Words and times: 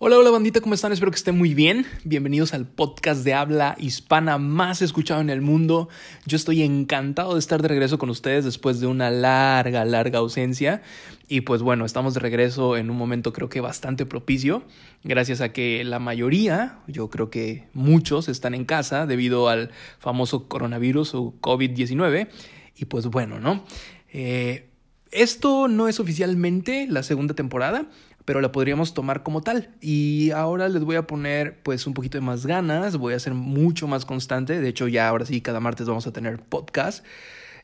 Hola, 0.00 0.18
hola 0.18 0.30
bandita, 0.30 0.60
¿cómo 0.60 0.74
están? 0.74 0.90
Espero 0.90 1.12
que 1.12 1.16
estén 1.16 1.38
muy 1.38 1.54
bien. 1.54 1.86
Bienvenidos 2.02 2.52
al 2.52 2.66
podcast 2.66 3.24
de 3.24 3.32
habla 3.32 3.76
hispana 3.78 4.38
más 4.38 4.82
escuchado 4.82 5.20
en 5.20 5.30
el 5.30 5.40
mundo. 5.40 5.88
Yo 6.26 6.34
estoy 6.34 6.64
encantado 6.64 7.34
de 7.34 7.38
estar 7.38 7.62
de 7.62 7.68
regreso 7.68 7.96
con 7.96 8.10
ustedes 8.10 8.44
después 8.44 8.80
de 8.80 8.88
una 8.88 9.12
larga, 9.12 9.84
larga 9.84 10.18
ausencia. 10.18 10.82
Y 11.28 11.42
pues 11.42 11.62
bueno, 11.62 11.84
estamos 11.84 12.12
de 12.12 12.18
regreso 12.18 12.76
en 12.76 12.90
un 12.90 12.96
momento 12.96 13.32
creo 13.32 13.48
que 13.48 13.60
bastante 13.60 14.04
propicio, 14.04 14.64
gracias 15.04 15.40
a 15.40 15.52
que 15.52 15.84
la 15.84 16.00
mayoría, 16.00 16.80
yo 16.88 17.08
creo 17.08 17.30
que 17.30 17.68
muchos 17.72 18.28
están 18.28 18.54
en 18.54 18.64
casa 18.64 19.06
debido 19.06 19.48
al 19.48 19.70
famoso 20.00 20.48
coronavirus 20.48 21.14
o 21.14 21.34
COVID-19. 21.40 22.26
Y 22.74 22.86
pues 22.86 23.06
bueno, 23.06 23.38
¿no? 23.38 23.64
Eh, 24.12 24.70
esto 25.14 25.68
no 25.68 25.86
es 25.86 26.00
oficialmente 26.00 26.88
la 26.90 27.04
segunda 27.04 27.34
temporada, 27.34 27.86
pero 28.24 28.40
la 28.40 28.52
podríamos 28.52 28.94
tomar 28.94 29.22
como 29.22 29.42
tal. 29.42 29.70
Y 29.80 30.30
ahora 30.30 30.68
les 30.68 30.82
voy 30.84 30.96
a 30.96 31.06
poner 31.06 31.58
pues 31.62 31.86
un 31.86 31.94
poquito 31.94 32.18
de 32.18 32.22
más 32.22 32.46
ganas, 32.46 32.96
voy 32.96 33.14
a 33.14 33.18
ser 33.18 33.34
mucho 33.34 33.86
más 33.86 34.04
constante, 34.04 34.60
de 34.60 34.68
hecho 34.68 34.88
ya 34.88 35.08
ahora 35.08 35.26
sí 35.26 35.40
cada 35.40 35.60
martes 35.60 35.86
vamos 35.86 36.06
a 36.06 36.12
tener 36.12 36.40
podcast. 36.40 37.04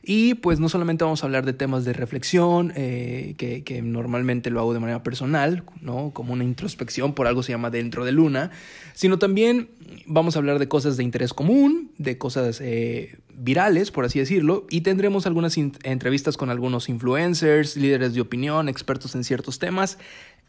Y 0.03 0.33
pues 0.35 0.59
no 0.59 0.67
solamente 0.67 1.03
vamos 1.03 1.21
a 1.21 1.27
hablar 1.27 1.45
de 1.45 1.53
temas 1.53 1.85
de 1.85 1.93
reflexión, 1.93 2.73
eh, 2.75 3.35
que, 3.37 3.81
normalmente 3.83 4.49
lo 4.49 4.59
hago 4.59 4.73
de 4.73 4.79
manera 4.79 5.03
personal, 5.03 5.63
¿no? 5.79 6.09
Como 6.11 6.33
una 6.33 6.43
introspección, 6.43 7.13
por 7.13 7.27
algo 7.27 7.43
se 7.43 7.51
llama 7.51 7.69
Dentro 7.69 8.03
de 8.03 8.11
Luna, 8.11 8.49
sino 8.93 9.19
también 9.19 9.69
vamos 10.07 10.35
a 10.35 10.39
hablar 10.39 10.57
de 10.57 10.67
cosas 10.67 10.97
de 10.97 11.03
interés 11.03 11.33
común, 11.33 11.91
de 11.99 12.17
cosas 12.17 12.61
eh, 12.61 13.19
virales, 13.35 13.91
por 13.91 14.05
así 14.05 14.17
decirlo, 14.17 14.65
y 14.71 14.81
tendremos 14.81 15.27
algunas 15.27 15.55
entrevistas 15.57 16.35
con 16.35 16.49
algunos 16.49 16.89
influencers, 16.89 17.77
líderes 17.77 18.15
de 18.15 18.21
opinión, 18.21 18.69
expertos 18.69 19.13
en 19.13 19.23
ciertos 19.23 19.59
temas, 19.59 19.99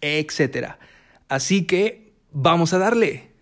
etc. 0.02 0.74
Así 1.29 1.65
que 1.66 2.12
vamos 2.30 2.74
a 2.74 2.79
darle. 2.79 3.33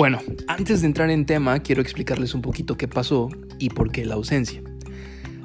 Bueno, 0.00 0.18
antes 0.48 0.80
de 0.80 0.86
entrar 0.86 1.10
en 1.10 1.26
tema, 1.26 1.58
quiero 1.58 1.82
explicarles 1.82 2.34
un 2.34 2.40
poquito 2.40 2.78
qué 2.78 2.88
pasó 2.88 3.28
y 3.58 3.68
por 3.68 3.92
qué 3.92 4.06
la 4.06 4.14
ausencia. 4.14 4.62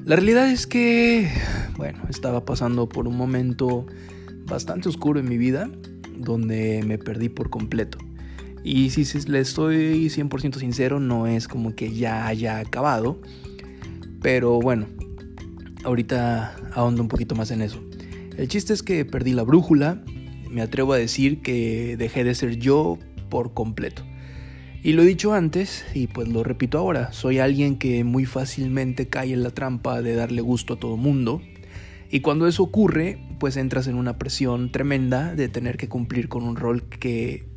La 0.06 0.16
realidad 0.16 0.50
es 0.50 0.66
que, 0.66 1.30
bueno, 1.76 2.00
estaba 2.10 2.46
pasando 2.46 2.88
por 2.88 3.06
un 3.06 3.18
momento 3.18 3.86
bastante 4.46 4.88
oscuro 4.88 5.20
en 5.20 5.28
mi 5.28 5.38
vida, 5.38 5.70
donde 6.16 6.84
me 6.88 6.98
perdí 6.98 7.28
por 7.28 7.50
completo. 7.50 7.98
Y 8.66 8.90
si 8.90 9.06
le 9.30 9.42
estoy 9.42 10.08
100% 10.08 10.58
sincero, 10.58 11.00
no 11.00 11.28
es 11.28 11.48
como 11.48 11.76
que 11.76 11.94
ya 11.94 12.26
haya 12.26 12.58
acabado. 12.58 13.22
Pero 14.24 14.60
bueno, 14.60 14.88
ahorita 15.84 16.56
ahondo 16.74 17.04
un 17.04 17.08
poquito 17.08 17.36
más 17.36 17.52
en 17.52 17.62
eso. 17.62 17.80
El 18.36 18.48
chiste 18.48 18.74
es 18.74 18.82
que 18.82 19.06
perdí 19.06 19.34
la 19.34 19.44
brújula. 19.44 20.04
Me 20.50 20.64
atrevo 20.64 20.94
a 20.94 20.98
decir 20.98 21.44
que 21.44 21.96
dejé 21.96 22.24
de 22.24 22.34
ser 22.34 22.58
yo 22.58 22.98
por 23.30 23.54
completo. 23.54 24.02
Y 24.82 24.94
lo 24.94 25.04
he 25.04 25.06
dicho 25.06 25.36
antes 25.36 25.86
y 25.94 26.08
pues 26.08 26.28
lo 26.28 26.44
repito 26.44 26.80
ahora. 26.80 27.14
Soy 27.14 27.38
alguien 27.38 27.78
que 27.78 28.04
muy 28.04 28.26
fácilmente 28.26 29.08
cae 29.08 29.32
en 29.32 29.44
la 29.44 29.52
trampa 29.52 30.02
de 30.02 30.16
darle 30.16 30.42
gusto 30.42 30.74
a 30.74 30.80
todo 30.80 30.98
mundo. 30.98 31.40
Y 32.10 32.22
cuando 32.22 32.48
eso 32.48 32.64
ocurre, 32.64 33.20
pues 33.40 33.58
entras 33.58 33.86
en 33.86 33.96
una 33.96 34.18
presión 34.18 34.72
tremenda 34.72 35.36
de 35.36 35.50
tener 35.50 35.78
que 35.78 35.88
cumplir 35.88 36.30
con 36.30 36.44
un 36.44 36.56
rol 36.56 36.82
que 36.82 37.54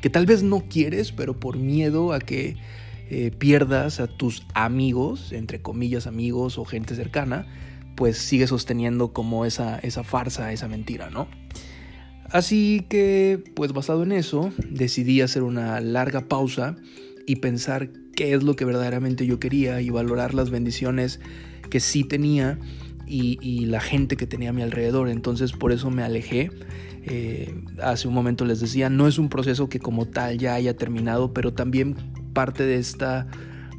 que 0.00 0.10
tal 0.10 0.26
vez 0.26 0.42
no 0.42 0.64
quieres, 0.68 1.12
pero 1.12 1.38
por 1.38 1.58
miedo 1.58 2.12
a 2.12 2.20
que 2.20 2.56
eh, 3.10 3.30
pierdas 3.36 4.00
a 4.00 4.06
tus 4.06 4.46
amigos, 4.54 5.32
entre 5.32 5.60
comillas 5.62 6.06
amigos 6.06 6.58
o 6.58 6.64
gente 6.64 6.94
cercana, 6.94 7.46
pues 7.96 8.18
sigue 8.18 8.46
sosteniendo 8.46 9.12
como 9.12 9.44
esa, 9.44 9.78
esa 9.78 10.04
farsa, 10.04 10.52
esa 10.52 10.68
mentira, 10.68 11.10
¿no? 11.10 11.26
Así 12.30 12.84
que, 12.88 13.42
pues 13.54 13.72
basado 13.72 14.02
en 14.02 14.12
eso, 14.12 14.52
decidí 14.68 15.22
hacer 15.22 15.42
una 15.42 15.80
larga 15.80 16.28
pausa 16.28 16.76
y 17.26 17.36
pensar 17.36 17.90
qué 18.14 18.34
es 18.34 18.42
lo 18.42 18.54
que 18.54 18.66
verdaderamente 18.66 19.26
yo 19.26 19.40
quería 19.40 19.80
y 19.80 19.88
valorar 19.88 20.34
las 20.34 20.50
bendiciones 20.50 21.20
que 21.70 21.80
sí 21.80 22.04
tenía 22.04 22.58
y, 23.06 23.38
y 23.40 23.64
la 23.64 23.80
gente 23.80 24.16
que 24.16 24.26
tenía 24.26 24.50
a 24.50 24.52
mi 24.52 24.62
alrededor. 24.62 25.08
Entonces 25.08 25.52
por 25.52 25.72
eso 25.72 25.90
me 25.90 26.02
alejé 26.02 26.50
eh, 27.08 27.54
hace 27.82 28.08
un 28.08 28.14
momento 28.14 28.44
les 28.44 28.60
decía, 28.60 28.90
no 28.90 29.08
es 29.08 29.18
un 29.18 29.28
proceso 29.28 29.68
que 29.68 29.80
como 29.80 30.06
tal 30.06 30.38
ya 30.38 30.54
haya 30.54 30.76
terminado, 30.76 31.32
pero 31.32 31.52
también 31.52 31.96
parte 32.32 32.64
de 32.64 32.76
esta 32.76 33.26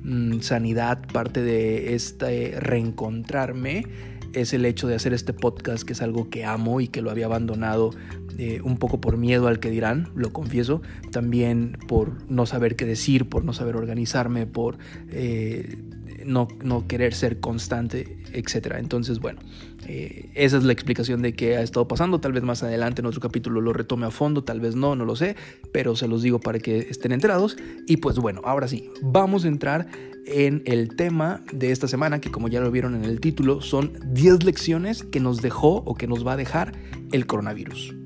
mm, 0.04 0.40
sanidad, 0.40 1.06
parte 1.12 1.42
de 1.42 1.96
este 1.96 2.60
reencontrarme 2.60 3.86
es 4.34 4.54
el 4.54 4.66
hecho 4.66 4.88
de 4.88 4.96
hacer 4.96 5.14
este 5.14 5.34
podcast, 5.34 5.84
que 5.84 5.94
es 5.94 6.02
algo 6.02 6.30
que 6.30 6.46
amo 6.46 6.82
y 6.82 6.88
que 6.88 7.02
lo 7.02 7.12
había 7.12 7.26
abandonado 7.26 7.92
eh, 8.38 8.62
un 8.64 8.78
poco 8.78 9.02
por 9.02 9.18
miedo 9.18 9.48
al 9.48 9.60
que 9.60 9.70
dirán, 9.70 10.10
lo 10.16 10.32
confieso, 10.32 10.82
también 11.12 11.78
por 11.88 12.30
no 12.32 12.46
saber 12.46 12.76
qué 12.76 12.86
decir, 12.86 13.28
por 13.28 13.44
no 13.44 13.54
saber 13.54 13.76
organizarme, 13.76 14.46
por 14.46 14.78
eh, 15.10 15.78
no, 16.26 16.48
no, 16.64 16.88
querer 16.88 17.14
ser 17.14 17.40
constante, 17.40 18.18
etc. 18.34 18.76
Entonces, 18.78 19.20
bueno, 19.20 19.40
eh, 19.88 20.32
esa 20.36 20.58
es 20.58 20.64
la 20.64 20.74
explicación 20.74 21.22
de 21.22 21.34
qué 21.34 21.58
ha 21.58 21.62
estado 21.62 21.88
pasando. 21.88 22.20
Tal 22.20 22.34
vez 22.34 22.44
más 22.44 22.64
adelante 22.64 23.02
en 23.02 23.06
otro 23.06 23.22
capítulo 23.22 23.62
lo 23.62 23.74
retome 23.74 24.06
a 24.06 24.12
fondo, 24.12 24.44
tal 24.44 24.60
vez 24.60 24.76
no, 24.76 24.96
no 24.96 25.06
lo 25.06 25.16
sé, 25.16 25.36
pero 25.72 25.96
se 25.96 26.08
los 26.08 26.22
digo 26.22 26.40
para 26.40 26.60
que 26.60 26.80
estén 26.80 27.12
enterados. 27.12 27.58
Y 27.88 27.98
pues 27.98 28.18
bueno, 28.18 28.42
ahora 28.44 28.68
sí, 28.68 28.90
vamos 29.02 29.46
a 29.46 29.48
entrar 29.48 29.88
en 30.26 30.62
el 30.66 30.96
tema 30.96 31.42
de 31.52 31.72
esta 31.72 31.88
semana, 31.88 32.22
que 32.22 32.32
como 32.32 32.48
ya 32.48 32.62
lo 32.62 32.72
vieron 32.72 32.96
en 32.96 33.06
el 33.06 33.20
título, 33.20 33.62
son 33.62 33.94
10 34.14 34.44
lecciones 34.44 35.04
que 35.04 35.20
nos 35.20 35.42
dejó 35.42 35.78
o 35.78 35.96
que 35.96 36.08
nos 36.08 36.26
va 36.26 36.34
a 36.34 36.38
dejar 36.38 36.74
el 37.12 37.26
coronavirus. 37.26 37.99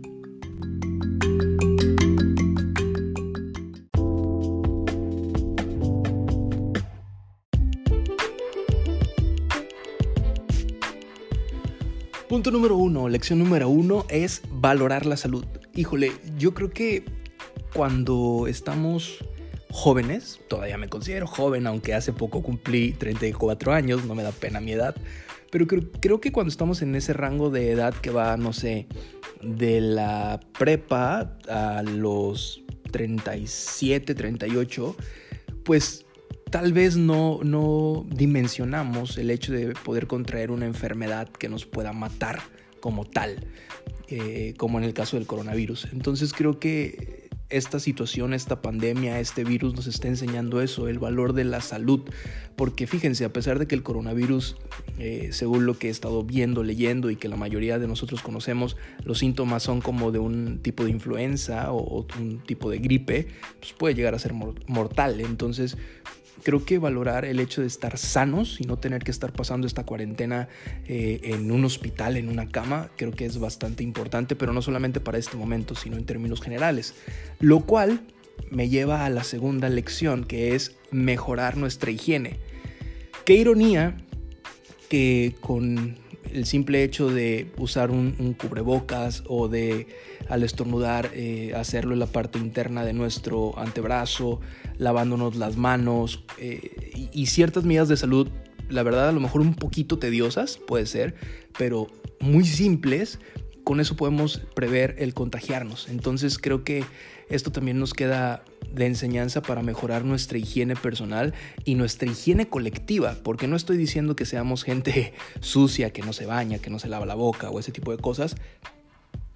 Número 12.54 12.78
uno, 12.78 13.10
lección 13.10 13.40
número 13.40 13.68
uno 13.68 14.06
es 14.10 14.42
valorar 14.50 15.06
la 15.06 15.18
salud. 15.18 15.44
Híjole, 15.76 16.14
yo 16.38 16.54
creo 16.54 16.70
que 16.70 17.04
cuando 17.74 18.46
estamos 18.48 19.26
jóvenes, 19.72 20.40
todavía 20.48 20.78
me 20.78 20.88
considero 20.88 21.26
joven, 21.26 21.66
aunque 21.66 21.96
hace 21.96 22.14
poco 22.14 22.44
cumplí 22.44 22.94
34 22.94 23.74
años, 23.74 24.06
no 24.06 24.14
me 24.14 24.22
da 24.22 24.32
pena 24.32 24.62
mi 24.62 24.72
edad, 24.72 24.96
pero 25.52 25.66
creo, 25.66 25.82
creo 26.00 26.22
que 26.22 26.32
cuando 26.32 26.50
estamos 26.50 26.84
en 26.84 26.96
ese 26.96 27.14
rango 27.14 27.50
de 27.50 27.72
edad 27.72 27.94
que 27.96 28.12
va, 28.12 28.38
no 28.38 28.54
sé, 28.54 28.88
de 29.42 29.82
la 29.82 30.40
prepa 30.58 31.36
a 31.50 31.82
los 31.82 32.64
37, 32.92 34.14
38, 34.14 34.96
pues 35.64 36.06
tal 36.54 36.72
vez 36.72 36.98
no, 36.98 37.40
no 37.44 38.06
dimensionamos 38.12 39.18
el 39.18 39.32
hecho 39.32 39.52
de 39.52 39.74
poder 39.74 40.06
contraer 40.06 40.52
una 40.52 40.68
enfermedad 40.68 41.28
que 41.28 41.50
nos 41.50 41.66
pueda 41.66 41.94
matar 41.94 42.44
como 42.80 43.06
tal, 43.06 43.48
eh, 44.08 44.54
como 44.58 44.78
en 44.78 44.84
el 44.84 44.94
caso 44.94 45.18
del 45.18 45.26
coronavirus. 45.26 45.88
Entonces 45.94 46.32
creo 46.32 46.60
que 46.60 47.28
esta 47.50 47.80
situación, 47.80 48.36
esta 48.36 48.62
pandemia, 48.62 49.20
este 49.20 49.44
virus 49.44 49.74
nos 49.74 49.88
está 49.88 50.10
enseñando 50.10 50.62
eso, 50.62 50.88
el 50.88 51.00
valor 51.00 51.34
de 51.34 51.44
la 51.44 51.60
salud. 51.60 52.02
Porque 52.56 52.86
fíjense, 52.86 53.26
a 53.26 53.34
pesar 53.34 53.58
de 53.58 53.66
que 53.66 53.74
el 53.74 53.82
coronavirus, 53.82 54.56
eh, 55.00 55.30
según 55.32 55.66
lo 55.66 55.80
que 55.80 55.88
he 55.88 55.92
estado 55.92 56.24
viendo, 56.24 56.62
leyendo 56.64 57.10
y 57.10 57.16
que 57.16 57.30
la 57.30 57.36
mayoría 57.36 57.80
de 57.80 57.88
nosotros 57.88 58.22
conocemos, 58.22 58.78
los 59.04 59.18
síntomas 59.18 59.64
son 59.64 59.82
como 59.82 60.12
de 60.12 60.20
un 60.20 60.60
tipo 60.60 60.84
de 60.84 60.92
influenza 60.92 61.72
o, 61.72 62.06
un 62.20 62.44
tipo 62.44 62.70
de 62.70 62.78
gripe, 62.78 63.28
pues 63.60 63.74
puede 63.74 63.96
llegar 63.96 64.14
a 64.14 64.20
ser 64.20 64.34
mortal. 64.34 65.20
Entonces, 65.20 65.78
creo 66.44 66.66
que 66.66 66.78
valorar 66.78 67.26
el 67.26 67.40
hecho 67.40 67.62
de 67.62 67.68
estar 67.68 67.98
sanos 67.98 68.60
y 68.60 68.66
no 68.66 68.78
tener 68.78 69.04
que 69.04 69.12
estar 69.12 69.32
pasando 69.34 69.66
esta 69.66 69.86
cuarentena 69.86 70.50
eh, 70.88 71.20
en 71.24 71.52
un 71.52 71.66
hospital, 71.66 72.18
en 72.18 72.30
una 72.30 72.50
cama, 72.50 72.90
creo 72.98 73.12
que 73.12 73.26
es 73.26 73.40
bastante 73.40 73.84
importante, 73.84 74.36
pero 74.36 74.54
no 74.54 74.62
solamente 74.62 75.00
para 75.00 75.18
este 75.18 75.38
momento, 75.38 75.76
sino 75.76 75.98
en 75.98 76.06
términos 76.06 76.42
generales. 76.42 76.94
Lo 77.40 77.62
cual 77.62 78.02
me 78.52 78.70
lleva 78.70 79.06
a 79.06 79.10
la 79.10 79.24
segunda 79.24 79.70
lección, 79.70 80.26
que 80.26 80.56
es 80.56 80.76
mejorar 80.92 81.58
nuestra 81.58 81.92
higiene. 81.92 82.40
Qué 83.26 83.36
ironía 83.36 83.98
que 84.90 85.36
con 85.40 85.98
el 86.32 86.46
simple 86.46 86.84
hecho 86.84 87.10
de 87.10 87.52
usar 87.58 87.92
un, 87.92 88.36
cubrebocas 88.40 89.24
o 89.28 89.48
de 89.48 89.88
al 90.30 90.44
estornudar 90.44 91.12
eh, 91.14 91.54
hacerlo 91.56 91.94
en 91.94 92.00
la 92.00 92.08
parte 92.08 92.40
interna 92.40 92.84
de 92.84 92.94
nuestro 92.94 93.58
antebrazo, 93.58 94.40
lavándonos 94.78 95.36
las 95.36 95.58
manos 95.58 96.24
eh, 96.38 97.10
y, 97.14 97.26
ciertas 97.28 97.64
medidas 97.64 97.88
de 97.88 97.98
salud, 97.98 98.30
la 98.70 98.84
verdad 98.84 99.10
a 99.10 99.12
lo 99.12 99.20
mejor 99.20 99.42
un 99.42 99.56
poquito 99.56 100.00
tediosas, 100.00 100.58
puede 100.58 100.86
ser, 100.86 101.16
pero 101.58 101.88
muy 102.20 102.46
simples, 102.46 103.20
con 103.64 103.80
eso 103.80 103.96
podemos 103.96 104.42
prever 104.56 104.96
el 105.00 105.14
contagiarnos. 105.14 105.88
Entonces 105.90 106.38
creo 106.38 106.64
que 106.64 106.84
esto 107.30 107.52
también 107.52 107.80
nos 107.80 107.94
queda 107.94 108.44
de 108.74 108.88
enseñanza 108.88 109.42
para 109.42 109.62
mejorar 109.62 110.04
nuestra 110.04 110.38
higiene 110.38 110.76
personal 110.76 111.34
y 111.64 111.76
nuestra 111.76 112.10
higiene 112.10 112.50
colectiva, 112.50 113.16
porque 113.24 113.48
no 113.48 113.56
estoy 113.56 113.78
diciendo 113.78 114.16
que 114.16 114.26
seamos 114.26 114.64
gente 114.64 115.14
sucia, 115.40 115.92
que 115.92 116.02
no 116.02 116.14
se 116.14 116.26
baña, 116.26 116.60
que 116.60 116.70
no 116.70 116.80
se 116.80 116.90
lava 116.90 117.06
la 117.06 117.16
boca 117.16 117.50
o 117.50 117.60
ese 117.60 117.72
tipo 117.72 117.92
de 117.92 117.98
cosas, 117.98 118.36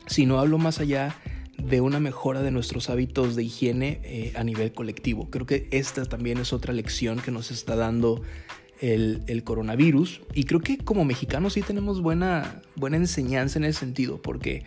sino 0.08 0.40
hablo 0.40 0.58
más 0.58 0.80
allá 0.80 1.16
de 1.58 1.82
una 1.82 2.00
mejora 2.00 2.42
de 2.42 2.52
nuestros 2.52 2.90
hábitos 2.90 3.36
de 3.36 3.44
higiene 3.44 4.00
eh, 4.04 4.34
a 4.36 4.44
nivel 4.44 4.72
colectivo. 4.74 5.30
Creo 5.30 5.46
que 5.46 5.68
esta 5.72 6.06
también 6.06 6.38
es 6.38 6.54
otra 6.54 6.74
lección 6.74 7.20
que 7.20 7.32
nos 7.32 7.52
está 7.52 7.76
dando 7.76 8.22
el, 8.80 9.24
el, 9.28 9.44
coronavirus 9.44 10.22
y 10.36 10.44
creo 10.44 10.62
que 10.62 10.78
como 10.78 11.04
mexicanos 11.04 11.54
sí 11.54 11.62
tenemos 11.62 12.02
buena, 12.02 12.62
buena 12.76 12.98
enseñanza 12.98 13.58
en 13.58 13.66
ese 13.66 13.80
sentido 13.80 14.22
porque 14.22 14.66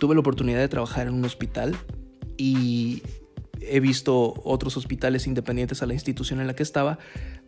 tuve 0.00 0.14
la 0.14 0.20
oportunidad 0.20 0.58
de 0.58 0.68
trabajar 0.68 1.06
en 1.06 1.14
un 1.14 1.24
hospital 1.24 1.76
y 2.36 3.02
he 3.66 3.80
visto 3.80 4.34
otros 4.44 4.76
hospitales 4.76 5.26
independientes 5.26 5.82
a 5.82 5.86
la 5.86 5.94
institución 5.94 6.40
en 6.40 6.46
la 6.46 6.54
que 6.54 6.62
estaba, 6.62 6.98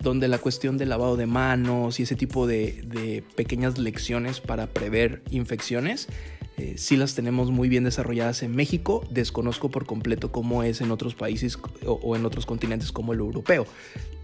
donde 0.00 0.28
la 0.28 0.38
cuestión 0.38 0.78
del 0.78 0.88
lavado 0.88 1.16
de 1.16 1.26
manos 1.26 2.00
y 2.00 2.04
ese 2.04 2.16
tipo 2.16 2.46
de, 2.46 3.24
pequeñas 3.34 3.78
lecciones 3.78 4.40
para 4.40 4.66
prever 4.68 5.22
infecciones, 5.30 6.08
eh, 6.56 6.74
sí 6.76 6.96
las 6.96 7.14
tenemos 7.14 7.50
muy 7.50 7.68
bien 7.68 7.84
desarrolladas 7.84 8.42
en 8.42 8.54
México. 8.54 9.06
Desconozco 9.10 9.70
por 9.70 9.86
completo 9.86 10.30
cómo 10.30 10.62
es 10.62 10.80
en 10.80 10.90
otros 10.90 11.14
países 11.14 11.58
o, 11.84 12.16
en 12.16 12.24
otros 12.24 12.46
continentes 12.46 12.92
como 12.92 13.12
el 13.12 13.20
europeo. 13.20 13.66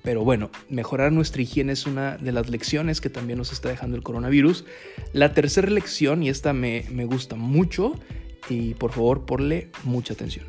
Pero 0.03 0.25
bueno, 0.25 0.51
mejorar 0.69 1.13
nuestra 1.13 1.43
higiene 1.43 1.73
es 1.73 1.87
una 1.87 2.17
de 2.17 2.33
las 2.33 2.49
lecciones 2.49 3.01
que 3.01 3.11
también 3.11 3.39
nos 3.39 3.53
está 3.53 3.69
dejando 3.69 3.97
el 3.97 4.03
coronavirus. 4.03 4.65
La 5.13 5.35
tercera 5.35 5.69
lección, 5.69 6.23
y 6.23 6.29
esta 6.29 6.53
me, 6.53 6.87
me 6.91 7.05
gusta 7.05 7.37
mucho, 7.37 7.95
y 8.49 8.75
por 8.75 8.93
favor 8.93 9.27
ponle 9.27 9.69
mucha 9.85 10.15
atención. 10.15 10.47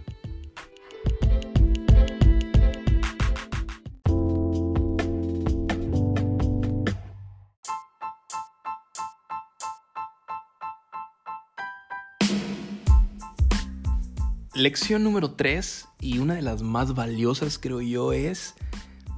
Lección 14.53 15.05
número 15.05 15.31
3 15.31 15.87
y 16.01 16.19
una 16.19 16.33
de 16.33 16.41
las 16.41 16.61
más 16.61 16.93
valiosas 16.93 17.57
creo 17.57 17.79
yo 17.79 18.11
es 18.11 18.53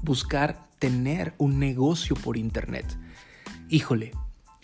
buscar 0.03 0.69
tener 0.77 1.33
un 1.39 1.57
negocio 1.57 2.15
por 2.15 2.38
internet. 2.38 2.85
Híjole, 3.68 4.12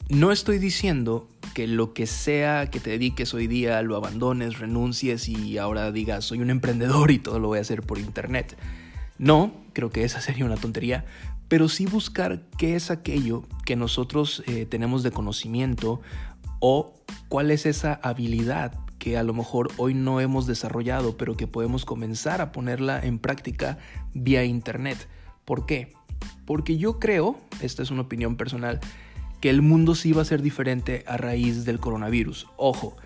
no 0.10 0.31
estoy 0.31 0.60
diciendo 0.60 1.27
que 1.56 1.66
lo 1.66 1.95
que 1.95 2.06
sea 2.06 2.69
que 2.69 2.80
te 2.80 2.92
dediques 2.92 3.33
hoy 3.33 3.48
día 3.48 3.81
lo 3.81 3.95
abandones, 3.95 4.60
renuncies 4.60 5.27
y 5.27 5.57
ahora 5.57 5.92
digas 5.92 6.25
soy 6.25 6.39
un 6.39 6.51
emprendedor 6.51 7.10
y 7.10 7.18
todo 7.18 7.39
lo 7.39 7.48
voy 7.48 7.57
a 7.57 7.62
hacer 7.62 7.81
por 7.81 7.98
internet. 7.98 8.56
No, 9.18 9.51
creo 9.74 9.89
que 9.89 10.04
esa 10.04 10.22
sería 10.22 10.45
una 10.45 10.56
tontería, 10.56 11.04
pero 11.48 11.68
sí 11.68 11.88
buscar 11.88 12.44
qué 12.60 12.75
es 12.75 12.92
aquello 12.92 13.44
que 13.65 13.75
nosotros 13.75 14.44
eh, 14.45 14.68
tenemos 14.68 15.01
de 15.01 15.10
conocimiento 15.10 16.00
o 16.60 16.94
cuál 17.27 17.50
es 17.50 17.65
esa 17.65 18.00
habilidad 18.04 18.80
que 19.00 19.18
a 19.18 19.24
lo 19.24 19.34
mejor 19.34 19.72
hoy 19.78 19.94
no 19.94 20.19
hemos 20.19 20.46
desarrollado, 20.46 21.18
pero 21.18 21.36
que 21.36 21.48
podemos 21.48 21.86
comenzar 21.86 22.42
a 22.42 22.51
ponerla 22.51 23.00
en 23.04 23.18
práctica 23.18 23.80
vía 24.13 24.44
Internet. 24.44 25.07
¿Por 25.46 25.66
qué? 25.66 25.94
Porque 26.46 26.78
yo 26.78 27.00
creo, 27.00 27.38
esta 27.62 27.81
es 27.81 27.92
una 27.92 28.01
opinión 28.01 28.36
personal, 28.36 28.80
que 29.42 29.50
el 29.50 29.62
mundo 29.62 29.96
sí 29.96 30.12
va 30.12 30.22
a 30.22 30.25
ser 30.25 30.42
diferente 30.42 31.04
a 31.07 31.18
raíz 31.18 31.63
del 31.63 31.80
coronavirus. 31.80 32.48
Ojo, 32.57 32.98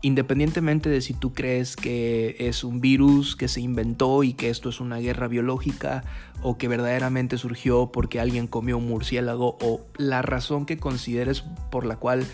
independientemente 0.00 0.88
de 0.88 1.00
si 1.00 1.14
tú 1.14 1.32
crees 1.32 1.76
que 1.76 2.36
es 2.38 2.64
un 2.64 2.80
virus 2.80 3.36
que 3.36 3.48
se 3.48 3.60
inventó 3.60 4.22
y 4.22 4.34
que 4.34 4.48
esto 4.50 4.68
es 4.68 4.80
una 4.80 4.98
guerra 4.98 5.28
biológica 5.28 6.04
o 6.42 6.58
que 6.58 6.68
verdaderamente 6.68 7.38
surgió 7.38 7.90
porque 7.92 8.20
alguien 8.20 8.46
comió 8.46 8.78
un 8.78 8.88
murciélago 8.88 9.58
o 9.60 9.80
la 9.96 10.22
razón 10.22 10.66
que 10.66 10.78
consideres 10.78 11.44
por 11.70 11.84
la 11.84 11.96
cual 11.96 12.24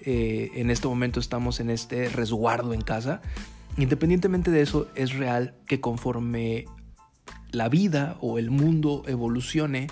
eh, 0.00 0.50
en 0.54 0.70
este 0.70 0.88
momento 0.88 1.20
estamos 1.20 1.60
en 1.60 1.70
este 1.70 2.08
resguardo 2.08 2.72
en 2.72 2.80
casa, 2.80 3.20
independientemente 3.76 4.50
de 4.50 4.62
eso, 4.62 4.88
es 4.94 5.14
real 5.14 5.54
que 5.66 5.80
conforme 5.80 6.66
la 7.50 7.68
vida 7.68 8.16
o 8.20 8.38
el 8.38 8.50
mundo 8.50 9.02
evolucione, 9.06 9.88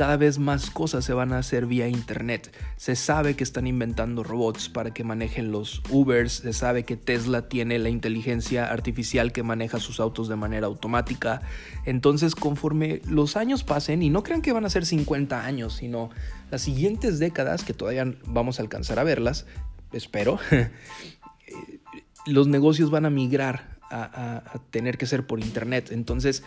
cada 0.00 0.16
vez 0.16 0.38
más 0.38 0.70
cosas 0.70 1.04
se 1.04 1.12
van 1.12 1.34
a 1.34 1.38
hacer 1.40 1.66
vía 1.66 1.86
internet. 1.86 2.56
Se 2.78 2.96
sabe 2.96 3.36
que 3.36 3.44
están 3.44 3.66
inventando 3.66 4.22
robots 4.22 4.70
para 4.70 4.94
que 4.94 5.04
manejen 5.04 5.52
los 5.52 5.82
Ubers, 5.90 6.32
se 6.32 6.54
sabe 6.54 6.84
que 6.84 6.96
Tesla 6.96 7.50
tiene 7.50 7.78
la 7.78 7.90
inteligencia 7.90 8.72
artificial 8.72 9.30
que 9.30 9.42
maneja 9.42 9.78
sus 9.78 10.00
autos 10.00 10.26
de 10.30 10.36
manera 10.36 10.68
automática. 10.68 11.42
Entonces, 11.84 12.34
conforme 12.34 13.02
los 13.06 13.36
años 13.36 13.62
pasen, 13.62 14.02
y 14.02 14.08
no 14.08 14.22
crean 14.22 14.40
que 14.40 14.54
van 14.54 14.64
a 14.64 14.70
ser 14.70 14.86
50 14.86 15.44
años, 15.44 15.74
sino 15.74 16.08
las 16.50 16.62
siguientes 16.62 17.18
décadas, 17.18 17.62
que 17.62 17.74
todavía 17.74 18.10
vamos 18.24 18.58
a 18.58 18.62
alcanzar 18.62 18.98
a 18.98 19.04
verlas, 19.04 19.44
espero, 19.92 20.38
los 22.26 22.46
negocios 22.46 22.90
van 22.90 23.04
a 23.04 23.10
migrar 23.10 23.76
a, 23.90 24.44
a 24.46 24.58
tener 24.70 24.96
que 24.96 25.04
ser 25.04 25.26
por 25.26 25.40
internet. 25.40 25.90
Entonces, 25.92 26.42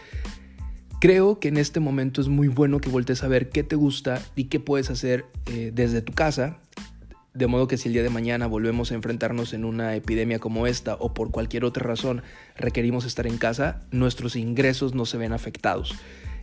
Creo 1.04 1.38
que 1.38 1.50
en 1.50 1.58
este 1.58 1.82
momento 1.82 2.22
es 2.22 2.30
muy 2.30 2.48
bueno 2.48 2.80
que 2.80 2.88
voltees 2.88 3.24
a 3.24 3.28
ver 3.28 3.50
qué 3.50 3.62
te 3.62 3.76
gusta 3.76 4.22
y 4.38 4.46
qué 4.46 4.62
puedes 4.62 4.90
hacer 4.90 5.26
eh, 5.48 5.70
desde 5.76 6.02
tu 6.02 6.14
casa, 6.14 6.60
de 7.34 7.46
modo 7.48 7.68
que 7.68 7.76
si 7.76 7.90
el 7.90 7.94
día 7.94 8.04
de 8.04 8.10
mañana 8.10 8.48
volvemos 8.48 8.90
a 8.90 8.96
enfrentarnos 8.96 9.52
en 9.52 9.66
una 9.66 9.98
epidemia 9.98 10.40
como 10.40 10.66
esta 10.66 10.96
o 10.96 11.14
por 11.14 11.32
cualquier 11.32 11.66
otra 11.66 11.86
razón 11.86 12.22
requerimos 12.56 13.04
estar 13.04 13.28
en 13.28 13.38
casa, 13.38 13.82
nuestros 13.92 14.38
ingresos 14.38 14.96
no 14.96 15.06
se 15.06 15.18
ven 15.18 15.34
afectados. 15.34 15.94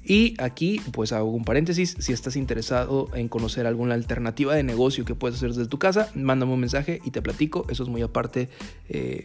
Y 0.05 0.35
aquí 0.39 0.79
pues 0.93 1.13
hago 1.13 1.31
un 1.31 1.45
paréntesis, 1.47 1.97
si 1.99 2.13
estás 2.13 2.37
interesado 2.37 3.09
en 3.15 3.29
conocer 3.29 3.67
alguna 3.67 3.95
alternativa 3.95 4.55
de 4.55 4.63
negocio 4.63 5.07
que 5.07 5.15
puedes 5.15 5.39
hacer 5.39 5.55
desde 5.55 5.69
tu 5.69 5.79
casa, 5.79 6.11
mándame 6.15 6.53
un 6.53 6.61
mensaje 6.61 7.01
y 7.03 7.13
te 7.13 7.23
platico, 7.23 7.65
eso 7.71 7.83
es 7.83 7.89
muy 7.89 8.03
aparte 8.03 8.51
eh, 8.91 9.25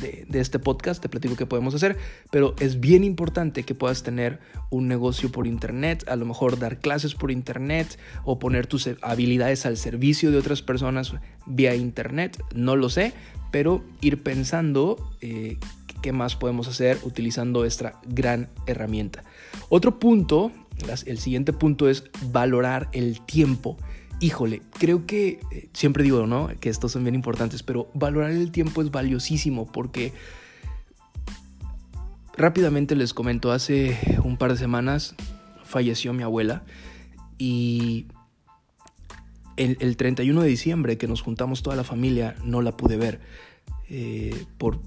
de, 0.00 0.26
este 0.40 0.58
podcast, 0.58 1.02
te 1.02 1.08
platico 1.08 1.36
qué 1.36 1.46
podemos 1.46 1.74
hacer, 1.74 1.96
pero 2.30 2.54
es 2.60 2.80
bien 2.80 3.04
importante 3.04 3.62
que 3.62 3.74
puedas 3.74 4.02
tener 4.02 4.40
un 4.70 4.88
negocio 4.88 5.30
por 5.30 5.46
internet, 5.46 6.04
a 6.08 6.16
lo 6.16 6.26
mejor 6.26 6.58
dar 6.58 6.78
clases 6.78 7.14
por 7.14 7.30
internet 7.30 7.98
o 8.24 8.38
poner 8.38 8.66
tus 8.66 8.88
habilidades 9.02 9.66
al 9.66 9.76
servicio 9.76 10.30
de 10.30 10.38
otras 10.38 10.62
personas 10.62 11.12
vía 11.46 11.74
internet, 11.74 12.42
no 12.54 12.76
lo 12.76 12.88
sé, 12.88 13.12
pero 13.50 13.84
ir 14.00 14.22
pensando 14.22 15.12
eh, 15.20 15.58
qué 16.02 16.12
más 16.12 16.36
podemos 16.36 16.68
hacer 16.68 16.98
utilizando 17.02 17.64
esta 17.64 18.00
gran 18.06 18.48
herramienta. 18.66 19.24
Otro 19.68 19.98
punto, 19.98 20.52
el 21.06 21.18
siguiente 21.18 21.52
punto 21.52 21.88
es 21.88 22.04
valorar 22.30 22.88
el 22.92 23.20
tiempo 23.22 23.76
híjole, 24.20 24.62
creo 24.78 25.06
que 25.06 25.40
eh, 25.50 25.68
siempre 25.72 26.02
digo, 26.02 26.26
¿no? 26.26 26.48
Que 26.60 26.68
estos 26.68 26.92
son 26.92 27.04
bien 27.04 27.14
importantes, 27.14 27.62
pero 27.62 27.90
valorar 27.94 28.30
el 28.30 28.50
tiempo 28.50 28.82
es 28.82 28.90
valiosísimo 28.90 29.70
porque 29.70 30.12
rápidamente 32.36 32.96
les 32.96 33.14
comento, 33.14 33.52
hace 33.52 33.98
un 34.22 34.36
par 34.36 34.52
de 34.52 34.58
semanas 34.58 35.14
falleció 35.64 36.12
mi 36.12 36.22
abuela 36.22 36.64
y 37.38 38.06
el, 39.56 39.76
el 39.80 39.96
31 39.96 40.42
de 40.42 40.48
diciembre 40.48 40.98
que 40.98 41.08
nos 41.08 41.22
juntamos 41.22 41.62
toda 41.62 41.76
la 41.76 41.84
familia 41.84 42.36
no 42.44 42.62
la 42.62 42.76
pude 42.76 42.96
ver 42.96 43.20
eh, 43.88 44.44
por 44.58 44.80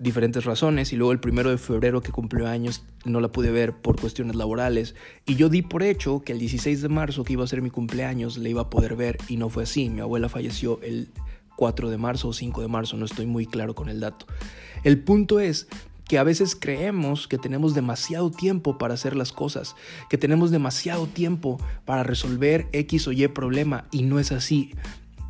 diferentes 0.00 0.44
razones 0.46 0.92
y 0.92 0.96
luego 0.96 1.12
el 1.12 1.20
primero 1.20 1.50
de 1.50 1.58
febrero 1.58 2.00
que 2.00 2.10
cumplió 2.10 2.48
años 2.48 2.82
no 3.04 3.20
la 3.20 3.28
pude 3.28 3.50
ver 3.50 3.74
por 3.74 4.00
cuestiones 4.00 4.34
laborales 4.34 4.94
y 5.26 5.36
yo 5.36 5.48
di 5.50 5.60
por 5.62 5.82
hecho 5.82 6.20
que 6.20 6.32
el 6.32 6.38
16 6.38 6.80
de 6.80 6.88
marzo 6.88 7.22
que 7.22 7.34
iba 7.34 7.44
a 7.44 7.46
ser 7.46 7.60
mi 7.60 7.70
cumpleaños 7.70 8.38
le 8.38 8.50
iba 8.50 8.62
a 8.62 8.70
poder 8.70 8.96
ver 8.96 9.18
y 9.28 9.36
no 9.36 9.50
fue 9.50 9.64
así. 9.64 9.90
Mi 9.90 10.00
abuela 10.00 10.28
falleció 10.28 10.80
el 10.82 11.10
4 11.56 11.90
de 11.90 11.98
marzo 11.98 12.28
o 12.28 12.32
5 12.32 12.62
de 12.62 12.68
marzo, 12.68 12.96
no 12.96 13.04
estoy 13.04 13.26
muy 13.26 13.44
claro 13.44 13.74
con 13.74 13.90
el 13.90 14.00
dato. 14.00 14.26
El 14.82 14.98
punto 15.02 15.38
es 15.38 15.68
que 16.08 16.18
a 16.18 16.24
veces 16.24 16.56
creemos 16.56 17.28
que 17.28 17.38
tenemos 17.38 17.74
demasiado 17.74 18.30
tiempo 18.30 18.78
para 18.78 18.94
hacer 18.94 19.14
las 19.14 19.32
cosas, 19.32 19.76
que 20.08 20.18
tenemos 20.18 20.50
demasiado 20.50 21.06
tiempo 21.06 21.60
para 21.84 22.02
resolver 22.02 22.68
X 22.72 23.06
o 23.06 23.12
Y 23.12 23.28
problema 23.28 23.86
y 23.92 24.02
no 24.02 24.18
es 24.18 24.32
así. 24.32 24.72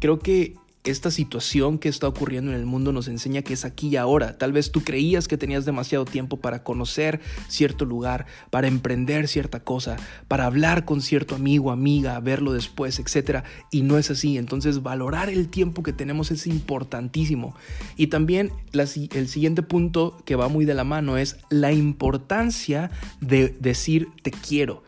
Creo 0.01 0.21
que 0.21 0.55
esta 0.83 1.11
situación 1.11 1.79
que 1.79 1.91
está 1.91 2.09
ocurriendo 2.09 2.53
en 2.53 2.57
el 2.57 2.65
mundo 2.65 2.91
nos 2.93 3.07
enseña 3.09 3.43
que 3.43 3.53
es 3.53 3.67
aquí 3.67 3.89
y 3.89 3.97
ahora. 3.97 4.39
Tal 4.39 4.53
vez 4.53 4.73
tú 4.73 4.83
creías 4.83 5.29
que 5.29 5.37
tenías 5.37 5.67
demasiado 5.67 6.07
tiempo 6.07 6.39
para 6.39 6.65
conocer 6.65 7.21
cierto 7.49 7.85
lugar, 7.85 8.27
para 8.49 8.67
emprender 8.67 9.29
cierta 9.29 9.61
cosa, 9.61 9.97
para 10.27 10.47
hablar 10.47 10.87
con 10.87 11.03
cierto 11.03 11.35
amigo, 11.35 11.71
amiga, 11.71 12.19
verlo 12.21 12.55
después, 12.55 12.99
etc. 12.99 13.45
Y 13.71 13.83
no 13.83 13.99
es 13.99 14.11
así. 14.11 14.39
Entonces 14.39 14.83
valorar 14.83 15.29
el 15.29 15.49
tiempo 15.49 15.83
que 15.83 15.93
tenemos 15.93 16.31
es 16.31 16.47
importantísimo. 16.47 17.55
Y 17.97 18.07
también 18.07 18.51
el 18.73 19.29
siguiente 19.29 19.63
punto 19.63 20.17
que 20.25 20.37
va 20.37 20.49
muy 20.49 20.65
de 20.65 20.75
la 20.75 20.85
mano 20.85 21.19
es 21.19 21.37
la 21.51 21.73
importancia 21.73 22.91
de 23.21 23.55
decir 23.61 24.09
te 24.23 24.31
quiero. 24.31 24.83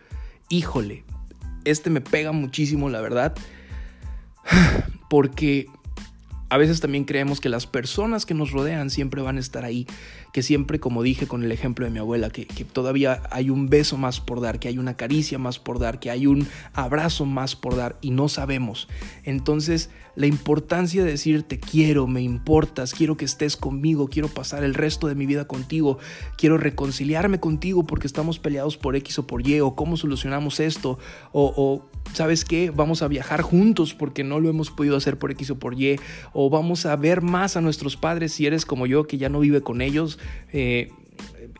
Híjole, 0.49 1.05
este 1.65 1.91
me 1.91 2.01
pega 2.01 2.33
muchísimo, 2.33 2.89
la 2.89 3.03
verdad. 3.03 3.35
Porque 5.11 5.67
A 6.53 6.59
veces 6.59 6.81
también 6.81 7.05
creemos 7.05 7.41
que 7.41 7.49
las 7.49 7.67
personas 7.67 8.27
que 8.27 8.35
nos 8.35 8.51
rodean 8.51 8.91
siempre 8.91 9.23
van 9.23 9.39
a 9.39 9.41
estar 9.41 9.65
ahí, 9.65 9.87
que 10.35 10.43
siempre, 10.43 10.81
como 10.81 11.03
dije 11.03 11.27
con 11.27 11.43
el 11.45 11.51
ejemplo 11.51 11.87
de 11.87 11.91
mi 11.91 11.99
abuela, 11.99 12.29
que, 12.29 12.45
todavía 12.71 13.23
hay 13.31 13.49
un 13.49 13.71
beso 13.71 13.97
más 13.97 14.21
por 14.21 14.43
dar, 14.43 14.59
que 14.59 14.69
hay 14.69 14.77
una 14.77 14.93
caricia 14.95 15.39
más 15.39 15.59
por 15.59 15.79
dar, 15.79 15.99
que 15.99 16.11
hay 16.11 16.27
un 16.27 16.47
abrazo 16.75 17.25
más 17.25 17.57
por 17.57 17.75
dar 17.75 17.97
y 18.03 18.11
no 18.11 18.29
sabemos. 18.29 18.87
Entonces, 19.25 19.89
la 20.15 20.27
importancia 20.27 21.05
de 21.05 21.11
decir 21.11 21.43
te 21.43 21.59
quiero, 21.59 22.07
me 22.07 22.21
importas, 22.21 22.93
quiero 22.93 23.17
que 23.17 23.25
estés 23.25 23.57
conmigo, 23.57 24.09
quiero 24.09 24.29
pasar 24.29 24.65
el 24.65 24.75
resto 24.75 25.07
de 25.07 25.15
mi 25.15 25.27
vida 25.27 25.47
contigo, 25.47 25.99
quiero 26.37 26.59
reconciliarme 26.59 27.41
contigo 27.41 27.85
porque 27.85 28.07
estamos 28.07 28.39
peleados 28.39 28.77
por 28.77 28.97
X 28.97 29.19
o 29.19 29.27
por 29.27 29.47
Y, 29.47 29.61
o 29.61 29.75
cómo 29.75 29.97
solucionamos 29.97 30.61
esto, 30.61 30.99
o, 31.33 31.87
¿sabes 32.13 32.45
qué? 32.45 32.71
Vamos 32.71 33.03
a 33.03 33.09
viajar 33.09 33.43
juntos 33.43 33.95
porque 33.95 34.25
no 34.25 34.41
lo 34.41 34.51
hemos 34.51 34.71
podido 34.71 34.97
hacer 34.97 35.19
por 35.19 35.31
X 35.31 35.51
o 35.51 35.59
por 35.59 35.81
Y, 35.81 35.99
o 36.33 36.51
vamos 36.51 36.87
a 36.87 36.97
ver 36.97 37.23
más 37.23 37.57
a 37.57 37.61
nuestros 37.61 37.97
padres 37.97 38.33
si 38.33 38.47
eres 38.47 38.67
como 38.67 38.87
yo 38.87 39.07
que 39.07 39.19
ya 39.19 39.29
no 39.29 39.41
vive 39.41 39.63
con 39.63 39.81
ellos. 39.81 40.19
Eh, 40.53 40.91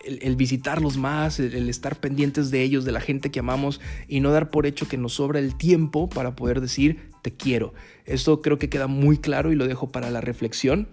el, 0.05 0.37
visitarlos 0.37 0.97
más, 0.97 1.41
el, 1.41 1.69
estar 1.69 2.01
pendientes 2.01 2.51
de 2.51 2.63
ellos, 2.63 2.85
de 2.85 2.93
la 2.93 3.01
gente 3.01 3.31
que 3.31 3.41
amamos 3.41 3.81
y 4.09 4.21
no 4.21 4.31
dar 4.31 4.51
por 4.51 4.67
hecho 4.67 4.89
que 4.89 4.99
nos 4.99 5.15
sobra 5.15 5.39
el 5.39 5.57
tiempo 5.57 6.09
para 6.09 6.37
poder 6.37 6.61
decir 6.61 7.11
te 7.23 7.33
quiero. 7.33 7.73
Esto 8.05 8.43
creo 8.43 8.59
que 8.59 8.69
queda 8.69 8.87
muy 8.87 9.19
claro 9.19 9.53
y 9.53 9.57
lo 9.57 9.67
dejo 9.67 9.91
para 9.91 10.11
la 10.11 10.21
reflexión. 10.21 10.89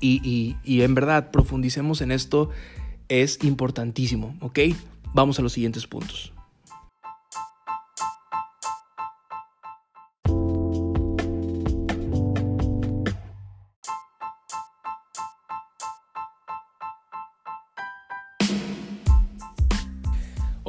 Y, 0.00 0.56
y 0.62 0.82
en 0.82 0.94
verdad, 0.94 1.32
profundicemos 1.32 2.00
en 2.02 2.12
esto, 2.12 2.50
es 3.08 3.42
importantísimo, 3.42 4.36
¿ok? 4.40 4.60
Vamos 5.12 5.38
a 5.38 5.42
los 5.42 5.52
siguientes 5.52 5.86
puntos. 5.86 6.32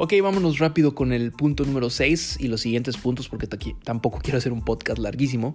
Ok, 0.02 0.14
vámonos 0.22 0.58
rápido 0.58 0.94
con 0.94 1.12
el 1.12 1.30
punto 1.30 1.66
número 1.66 1.90
6 1.90 2.38
y 2.40 2.48
los 2.48 2.62
siguientes 2.62 2.96
puntos 2.96 3.28
porque 3.28 3.46
tampoco 3.84 4.18
quiero 4.22 4.38
hacer 4.38 4.50
un 4.50 4.64
podcast 4.64 4.98
larguísimo. 4.98 5.52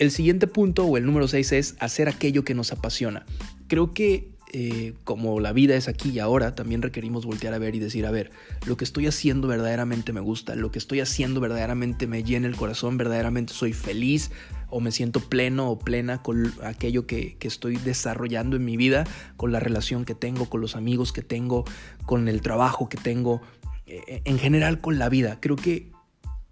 El 0.00 0.10
siguiente 0.10 0.48
punto 0.48 0.84
o 0.84 0.96
el 0.96 1.06
número 1.06 1.28
6 1.28 1.52
es 1.52 1.76
hacer 1.78 2.08
aquello 2.08 2.42
que 2.42 2.54
nos 2.54 2.72
apasiona. 2.72 3.24
Creo 3.68 3.92
que 3.92 4.34
eh, 4.52 4.94
como 5.04 5.38
la 5.38 5.52
vida 5.52 5.76
es 5.76 5.86
aquí 5.86 6.10
y 6.10 6.18
ahora, 6.18 6.56
también 6.56 6.82
requerimos 6.82 7.24
voltear 7.24 7.54
a 7.54 7.58
ver 7.58 7.76
y 7.76 7.78
decir, 7.78 8.04
a 8.04 8.10
ver, 8.10 8.32
lo 8.66 8.76
que 8.76 8.82
estoy 8.82 9.06
haciendo 9.06 9.46
verdaderamente 9.46 10.12
me 10.12 10.20
gusta, 10.20 10.56
lo 10.56 10.72
que 10.72 10.80
estoy 10.80 10.98
haciendo 10.98 11.40
verdaderamente 11.40 12.08
me 12.08 12.24
llena 12.24 12.48
el 12.48 12.56
corazón, 12.56 12.96
verdaderamente 12.96 13.54
soy 13.54 13.72
feliz 13.72 14.32
o 14.70 14.80
me 14.80 14.90
siento 14.90 15.20
pleno 15.20 15.70
o 15.70 15.78
plena 15.78 16.20
con 16.20 16.52
aquello 16.64 17.06
que, 17.06 17.36
que 17.36 17.46
estoy 17.46 17.76
desarrollando 17.76 18.56
en 18.56 18.64
mi 18.64 18.76
vida, 18.76 19.06
con 19.36 19.52
la 19.52 19.60
relación 19.60 20.04
que 20.04 20.16
tengo, 20.16 20.50
con 20.50 20.60
los 20.60 20.74
amigos 20.74 21.12
que 21.12 21.22
tengo, 21.22 21.64
con 22.06 22.26
el 22.26 22.40
trabajo 22.40 22.88
que 22.88 22.96
tengo, 22.96 23.40
eh, 23.86 24.22
en 24.24 24.38
general 24.38 24.80
con 24.80 24.98
la 24.98 25.08
vida. 25.08 25.38
Creo 25.40 25.56
que 25.56 25.90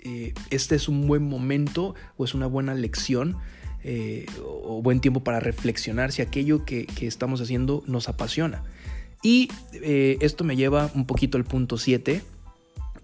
eh, 0.00 0.34
este 0.50 0.74
es 0.74 0.88
un 0.88 1.06
buen 1.06 1.22
momento 1.22 1.94
o 2.16 2.24
es 2.24 2.34
una 2.34 2.46
buena 2.46 2.74
lección 2.74 3.38
eh, 3.84 4.26
o 4.44 4.82
buen 4.82 5.00
tiempo 5.00 5.24
para 5.24 5.40
reflexionar 5.40 6.12
si 6.12 6.20
aquello 6.20 6.66
que, 6.66 6.86
estamos 7.00 7.40
haciendo 7.40 7.82
nos 7.86 8.08
apasiona. 8.08 8.64
Y 9.22 9.48
esto 9.80 10.42
me 10.42 10.56
lleva 10.56 10.90
un 10.94 11.06
poquito 11.06 11.38
al 11.38 11.44
punto 11.44 11.78
7, 11.78 12.22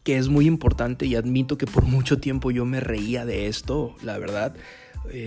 que 0.02 0.18
es 0.18 0.28
muy 0.28 0.47
importante 0.47 1.06
y 1.06 1.14
admito 1.14 1.56
que 1.56 1.66
por 1.66 1.85
mucho 1.87 2.18
tiempo 2.18 2.50
yo 2.50 2.66
me 2.66 2.80
reía 2.80 3.25
de 3.25 3.47
esto, 3.47 3.94
la 4.02 4.18
verdad, 4.18 4.56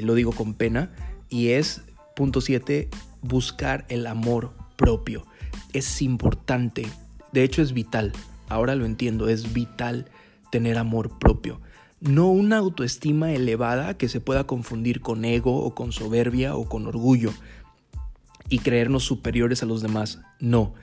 lo 0.03 0.15
digo 0.15 0.33
con 0.33 0.53
pena, 0.53 0.91
y 1.29 1.49
es 1.49 1.81
punto 2.13 2.41
7, 2.41 2.89
buscar 3.21 3.85
el 3.87 4.05
amor 4.05 4.51
propio. 4.75 5.25
Es 5.71 6.01
importante, 6.01 6.85
de 7.31 7.43
hecho 7.43 7.61
es 7.61 7.71
vital 7.71 8.11
ahora 8.51 8.75
lo 8.75 8.85
entiendo, 8.85 9.29
es 9.29 9.53
vital 9.53 10.05
tener 10.51 10.77
amor 10.77 11.17
propio. 11.17 11.61
No 11.99 12.27
una 12.27 12.57
autoestima 12.57 13.31
elevada 13.31 13.97
que 13.97 14.09
se 14.09 14.19
pueda 14.19 14.45
confundir 14.45 15.01
con 15.01 15.23
ego 15.23 15.63
o 15.63 15.73
con 15.73 15.91
soberbia 15.91 16.55
o 16.55 16.67
con 16.67 16.87
orgullo 16.87 17.31
y 18.49 18.59
creernos 18.59 19.03
superiores 19.03 19.63
a 19.63 19.65
los 19.65 19.81
demás, 19.81 20.19
no, 20.39 20.73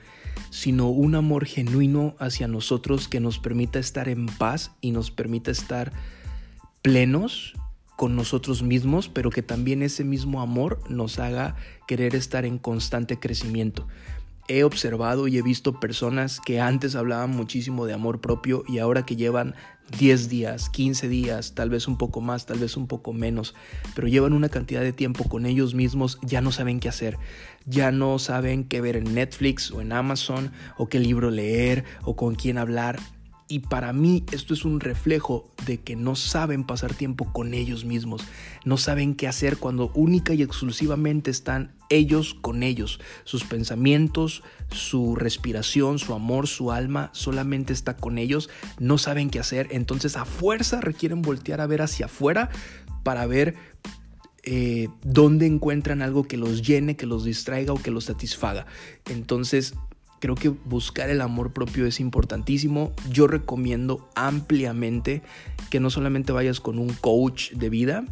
sino 0.49 0.89
un 0.89 1.15
amor 1.15 1.45
genuino 1.45 2.15
hacia 2.19 2.47
nosotros 2.47 3.07
que 3.07 3.19
nos 3.19 3.37
permita 3.37 3.79
estar 3.79 4.09
en 4.09 4.25
paz 4.25 4.71
y 4.81 4.91
nos 4.91 5.11
permita 5.11 5.51
estar 5.51 5.91
plenos 6.81 7.53
con 7.95 8.15
nosotros 8.15 8.63
mismos, 8.63 9.09
pero 9.09 9.29
que 9.29 9.43
también 9.43 9.83
ese 9.83 10.05
mismo 10.05 10.41
amor 10.41 10.79
nos 10.89 11.19
haga 11.19 11.57
querer 11.85 12.15
estar 12.15 12.45
en 12.45 12.57
constante 12.57 13.19
crecimiento 13.19 13.87
he 14.49 14.63
observado 14.63 15.27
y 15.27 15.37
he 15.37 15.41
visto 15.41 15.79
personas 15.79 16.41
que 16.43 16.59
antes 16.59 16.95
hablaban 16.95 17.29
muchísimo 17.29 17.85
de 17.85 17.93
amor 17.93 18.19
propio 18.19 18.63
y 18.67 18.79
ahora 18.79 19.05
que 19.05 19.15
llevan 19.15 19.55
10 19.97 20.27
días, 20.27 20.69
15 20.69 21.07
días, 21.07 21.53
tal 21.55 21.69
vez 21.69 21.87
un 21.87 21.97
poco 21.97 22.19
más, 22.19 22.45
tal 22.45 22.59
vez 22.59 22.75
un 22.75 22.87
poco 22.87 23.13
menos, 23.13 23.55
pero 23.95 24.07
llevan 24.07 24.33
una 24.33 24.49
cantidad 24.49 24.81
de 24.81 24.91
tiempo 24.91 25.23
con 25.23 25.45
ellos 25.45 25.73
mismos, 25.75 26.19
ya 26.23 26.41
no 26.41 26.51
saben 26.51 26.79
qué 26.79 26.89
hacer, 26.89 27.17
ya 27.65 27.91
no 27.91 28.19
saben 28.19 28.65
qué 28.65 28.81
ver 28.81 28.97
en 28.97 29.13
Netflix 29.13 29.71
o 29.71 29.81
en 29.81 29.93
Amazon 29.93 30.51
o 30.77 30.87
qué 30.89 30.99
libro 30.99 31.31
leer 31.31 31.85
o 32.03 32.15
con 32.15 32.35
quién 32.35 32.57
hablar. 32.57 32.99
Y 33.51 33.59
para 33.59 33.93
mí 33.93 34.23
esto 34.31 34.53
es 34.53 34.63
un 34.63 34.79
reflejo 34.79 35.51
de 35.65 35.79
que 35.79 35.95
no 35.95 36.15
saben 36.15 36.63
pasar 36.63 36.93
tiempo 36.93 37.33
con 37.33 37.55
ellos 37.55 37.83
mismos, 37.83 38.21
no 38.63 38.77
saben 38.77 39.15
qué 39.15 39.27
hacer 39.27 39.57
cuando 39.57 39.91
única 39.95 40.35
y 40.35 40.43
exclusivamente 40.43 41.31
están 41.31 41.73
ellos 41.89 42.35
con 42.35 42.61
ellos. 42.61 42.99
Sus 43.23 43.43
pensamientos, 43.43 44.43
su 44.69 45.15
respiración, 45.15 45.97
su 45.97 46.13
amor, 46.13 46.47
su 46.47 46.71
alma 46.71 47.09
solamente 47.11 47.73
está 47.73 47.97
con 47.97 48.19
ellos, 48.19 48.51
no 48.77 48.99
saben 48.99 49.31
qué 49.31 49.39
hacer, 49.39 49.67
entonces 49.71 50.15
a 50.15 50.25
fuerza 50.25 50.79
requieren 50.79 51.23
voltear 51.23 51.59
a 51.59 51.65
ver 51.65 51.81
hacia 51.81 52.05
afuera 52.05 52.51
para 53.03 53.25
ver 53.25 53.55
eh, 54.43 54.89
dónde 55.01 55.47
encuentran 55.47 56.03
algo 56.03 56.23
que 56.23 56.37
los 56.37 56.61
llene, 56.61 56.95
que 56.95 57.07
los 57.07 57.23
distraiga 57.23 57.73
o 57.73 57.81
que 57.81 57.89
los 57.89 58.05
satisfaga. 58.05 58.67
Entonces 59.05 59.73
Creo 60.19 60.35
que 60.35 60.49
buscar 60.49 61.09
el 61.09 61.21
amor 61.21 61.51
propio 61.53 61.85
es 61.85 61.99
importantísimo. 61.99 62.93
Yo 63.09 63.27
recomiendo 63.27 64.09
ampliamente 64.15 65.21
que 65.69 65.79
no 65.79 65.89
solamente 65.89 66.31
vayas 66.31 66.59
con 66.59 66.77
un 66.79 66.93
coach 66.93 67.51
de 67.51 67.69
vida, 67.69 68.05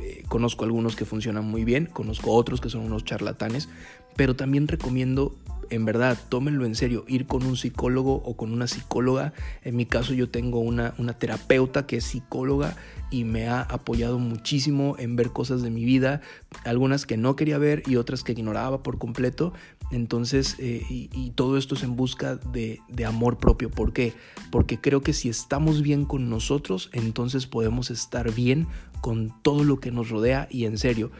eh, 0.00 0.24
conozco 0.28 0.64
algunos 0.64 0.94
que 0.94 1.04
funcionan 1.04 1.44
muy 1.44 1.64
bien, 1.64 1.86
conozco 1.86 2.32
otros 2.32 2.60
que 2.60 2.70
son 2.70 2.82
unos 2.82 3.04
charlatanes, 3.04 3.68
pero 4.16 4.36
también 4.36 4.68
recomiendo 4.68 5.36
en 5.70 5.84
verdad, 5.84 6.18
tómenlo 6.28 6.64
en 6.64 6.74
serio, 6.74 7.04
ir 7.08 7.26
con 7.26 7.44
un 7.44 7.56
psicólogo 7.56 8.14
o 8.24 8.36
con 8.36 8.52
una 8.52 8.66
psicóloga. 8.66 9.32
En 9.62 9.76
mi 9.76 9.86
caso 9.86 10.14
yo 10.14 10.30
tengo 10.30 10.60
una, 10.60 10.94
una 10.98 11.14
terapeuta 11.14 11.86
que 11.86 11.96
es 11.96 12.04
psicóloga 12.04 12.76
y 13.10 13.24
me 13.24 13.48
ha 13.48 13.62
apoyado 13.62 14.18
muchísimo 14.18 14.96
en 14.98 15.16
ver 15.16 15.30
cosas 15.30 15.62
de 15.62 15.70
mi 15.70 15.84
vida, 15.84 16.20
algunas 16.64 17.06
que 17.06 17.16
no 17.16 17.36
quería 17.36 17.58
ver 17.58 17.82
y 17.86 17.96
otras 17.96 18.22
que 18.22 18.32
ignoraba 18.32 18.82
por 18.82 18.98
completo. 18.98 19.52
Entonces, 19.90 20.56
eh, 20.58 20.84
y, 20.88 21.30
todo 21.34 21.56
esto 21.56 21.74
es 21.74 21.82
en 21.82 21.96
busca 21.96 22.36
de, 22.36 22.80
amor 23.06 23.38
propio. 23.38 23.70
¿Por 23.70 23.92
qué? 23.92 24.12
Porque 24.50 24.80
creo 24.80 25.02
que 25.02 25.12
si 25.12 25.28
estamos 25.28 25.82
bien 25.82 26.04
con 26.04 26.28
nosotros, 26.28 26.90
entonces 26.92 27.46
podemos 27.46 27.90
estar 27.90 28.32
bien 28.32 28.66
con 29.00 29.34
todo 29.42 29.64
lo 29.64 29.80
que 29.80 29.90
nos 29.90 30.10
rodea 30.10 30.48
y 30.50 30.64
en 30.66 30.78
serio. 30.78 31.10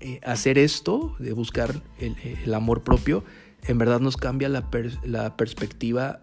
Eh, 0.00 0.20
hacer 0.24 0.58
esto, 0.58 1.16
de 1.18 1.32
buscar 1.32 1.82
el, 1.98 2.52
amor 2.52 2.82
propio, 2.82 3.24
en 3.66 3.78
verdad 3.78 4.00
nos 4.00 4.18
cambia 4.18 4.50
la, 4.50 4.68
la 5.04 5.36
perspectiva 5.36 6.20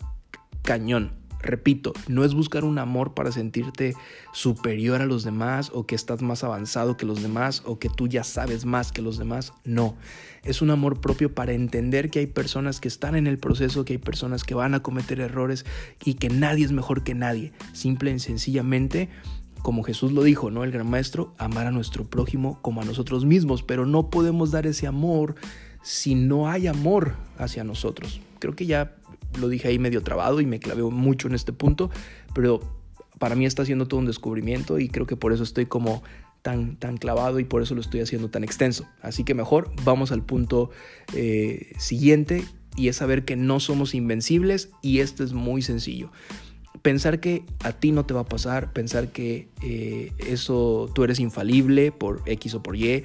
cañón. 0.61 1.20
Repito, 1.41 1.93
no 2.07 2.23
es 2.23 2.33
buscar 2.33 2.63
un 2.63 2.77
amor 2.77 3.13
para 3.13 3.31
sentirte 3.31 3.95
superior 4.31 5.01
a 5.01 5.05
los 5.05 5.23
demás 5.23 5.71
o 5.73 5.85
que 5.85 5.95
estás 5.95 6.21
más 6.21 6.43
avanzado 6.43 6.97
que 6.97 7.05
los 7.05 7.21
demás 7.21 7.63
o 7.65 7.79
que 7.79 7.89
tú 7.89 8.07
ya 8.07 8.23
sabes 8.23 8.65
más 8.65 8.91
que 8.91 9.01
los 9.01 9.17
demás. 9.17 9.53
No, 9.63 9.95
es 10.43 10.61
un 10.61 10.69
amor 10.69 11.01
propio 11.01 11.33
para 11.33 11.53
entender 11.53 12.09
que 12.09 12.19
hay 12.19 12.27
personas 12.27 12.79
que 12.79 12.87
están 12.87 13.15
en 13.15 13.27
el 13.27 13.39
proceso, 13.39 13.85
que 13.85 13.93
hay 13.93 13.99
personas 13.99 14.43
que 14.43 14.53
van 14.53 14.73
a 14.73 14.83
cometer 14.83 15.19
errores 15.19 15.65
y 16.03 16.15
que 16.15 16.29
nadie 16.29 16.65
es 16.65 16.71
mejor 16.71 17.03
que 17.03 17.15
nadie. 17.15 17.51
Simple 17.73 18.11
y 18.11 18.19
sencillamente 18.19 19.09
como 19.61 19.83
Jesús 19.83 20.11
lo 20.11 20.23
dijo, 20.23 20.49
¿no? 20.49 20.63
El 20.63 20.71
gran 20.71 20.89
maestro, 20.89 21.33
amar 21.37 21.67
a 21.67 21.71
nuestro 21.71 22.05
prójimo 22.05 22.59
como 22.61 22.81
a 22.81 22.85
nosotros 22.85 23.25
mismos, 23.25 23.63
pero 23.63 23.85
no 23.85 24.09
podemos 24.09 24.51
dar 24.51 24.65
ese 24.65 24.87
amor 24.87 25.35
si 25.83 26.15
no 26.15 26.49
hay 26.49 26.67
amor 26.67 27.15
hacia 27.37 27.63
nosotros. 27.63 28.21
Creo 28.39 28.55
que 28.55 28.65
ya 28.65 28.95
lo 29.39 29.49
dije 29.49 29.67
ahí 29.67 29.79
medio 29.79 30.03
trabado 30.03 30.41
y 30.41 30.45
me 30.45 30.59
clavé 30.59 30.83
mucho 30.83 31.27
en 31.27 31.35
este 31.35 31.53
punto, 31.53 31.89
pero 32.33 32.59
para 33.19 33.35
mí 33.35 33.45
está 33.45 33.65
siendo 33.65 33.87
todo 33.87 33.99
un 33.99 34.07
descubrimiento 34.07 34.79
y 34.79 34.89
creo 34.89 35.05
que 35.05 35.15
por 35.15 35.31
eso 35.33 35.43
estoy 35.43 35.65
como 35.67 36.03
tan, 36.41 36.75
tan 36.77 36.97
clavado 36.97 37.39
y 37.39 37.43
por 37.43 37.61
eso 37.61 37.75
lo 37.75 37.81
estoy 37.81 38.01
haciendo 38.01 38.29
tan 38.29 38.43
extenso. 38.43 38.87
Así 39.01 39.23
que 39.23 39.33
mejor 39.33 39.71
vamos 39.83 40.11
al 40.11 40.23
punto 40.23 40.71
eh, 41.13 41.73
siguiente 41.77 42.43
y 42.75 42.87
es 42.87 42.97
saber 42.97 43.25
que 43.25 43.35
no 43.35 43.59
somos 43.59 43.93
invencibles 43.93 44.69
y 44.81 44.99
esto 44.99 45.23
es 45.23 45.33
muy 45.33 45.61
sencillo. 45.61 46.11
Pensar 46.81 47.19
que 47.19 47.43
a 47.63 47.73
ti 47.73 47.91
no 47.91 48.05
te 48.05 48.13
va 48.13 48.21
a 48.21 48.25
pasar, 48.25 48.73
pensar 48.73 49.09
que 49.09 49.49
eh, 49.61 50.13
eso 50.25 50.89
tú 50.95 51.03
eres 51.03 51.19
infalible 51.19 51.91
por 51.91 52.23
X 52.25 52.55
o 52.55 52.63
por 52.63 52.75
Y, 52.75 53.03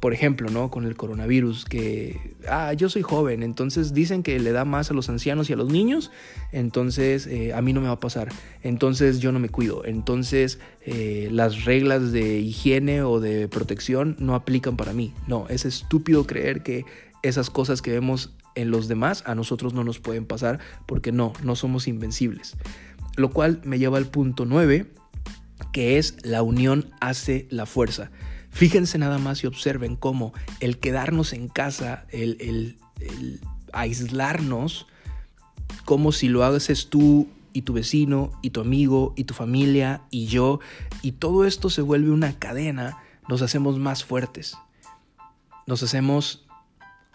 por 0.00 0.12
ejemplo, 0.12 0.50
¿no? 0.50 0.70
Con 0.70 0.84
el 0.84 0.96
coronavirus, 0.96 1.64
que, 1.64 2.34
ah, 2.48 2.72
yo 2.74 2.88
soy 2.88 3.02
joven, 3.02 3.42
entonces 3.42 3.94
dicen 3.94 4.22
que 4.22 4.38
le 4.38 4.52
da 4.52 4.64
más 4.64 4.90
a 4.90 4.94
los 4.94 5.08
ancianos 5.08 5.50
y 5.50 5.52
a 5.52 5.56
los 5.56 5.70
niños, 5.70 6.10
entonces 6.52 7.26
eh, 7.26 7.54
a 7.54 7.62
mí 7.62 7.72
no 7.72 7.80
me 7.80 7.88
va 7.88 7.94
a 7.94 8.00
pasar, 8.00 8.28
entonces 8.62 9.20
yo 9.20 9.32
no 9.32 9.38
me 9.38 9.48
cuido, 9.48 9.84
entonces 9.84 10.58
eh, 10.82 11.28
las 11.32 11.64
reglas 11.64 12.12
de 12.12 12.38
higiene 12.38 13.02
o 13.02 13.20
de 13.20 13.48
protección 13.48 14.16
no 14.18 14.34
aplican 14.34 14.76
para 14.76 14.92
mí. 14.92 15.12
No, 15.26 15.46
es 15.48 15.64
estúpido 15.64 16.26
creer 16.26 16.62
que 16.62 16.84
esas 17.22 17.50
cosas 17.50 17.82
que 17.82 17.92
vemos 17.92 18.34
en 18.54 18.70
los 18.70 18.88
demás 18.88 19.22
a 19.26 19.34
nosotros 19.34 19.74
no 19.74 19.84
nos 19.84 19.98
pueden 20.00 20.26
pasar, 20.26 20.58
porque 20.86 21.12
no, 21.12 21.32
no 21.42 21.56
somos 21.56 21.88
invencibles. 21.88 22.56
Lo 23.16 23.30
cual 23.30 23.60
me 23.64 23.78
lleva 23.78 23.98
al 23.98 24.06
punto 24.06 24.44
9, 24.44 24.92
que 25.72 25.98
es 25.98 26.16
la 26.24 26.42
unión 26.42 26.90
hace 27.00 27.46
la 27.50 27.66
fuerza. 27.66 28.10
Fíjense 28.56 28.96
nada 28.96 29.18
más 29.18 29.44
y 29.44 29.46
observen 29.46 29.96
cómo 29.96 30.32
el 30.60 30.78
quedarnos 30.78 31.34
en 31.34 31.48
casa, 31.48 32.06
el, 32.10 32.78
aislarnos, 33.74 34.86
como 35.84 36.10
si 36.10 36.28
lo 36.28 36.42
haces 36.42 36.88
tú 36.88 37.28
y 37.52 37.62
tu 37.62 37.74
vecino 37.74 38.32
y 38.40 38.50
tu 38.50 38.62
amigo 38.62 39.12
y 39.14 39.24
tu 39.24 39.34
familia 39.34 40.00
y 40.10 40.24
yo, 40.24 40.60
y 41.02 41.12
todo 41.12 41.44
esto 41.44 41.68
se 41.68 41.82
vuelve 41.82 42.10
una 42.10 42.32
cadena, 42.38 42.96
nos 43.28 43.42
hacemos 43.42 43.78
más 43.78 44.04
fuertes. 44.04 44.56
Nos 45.66 45.82
hacemos, 45.82 46.46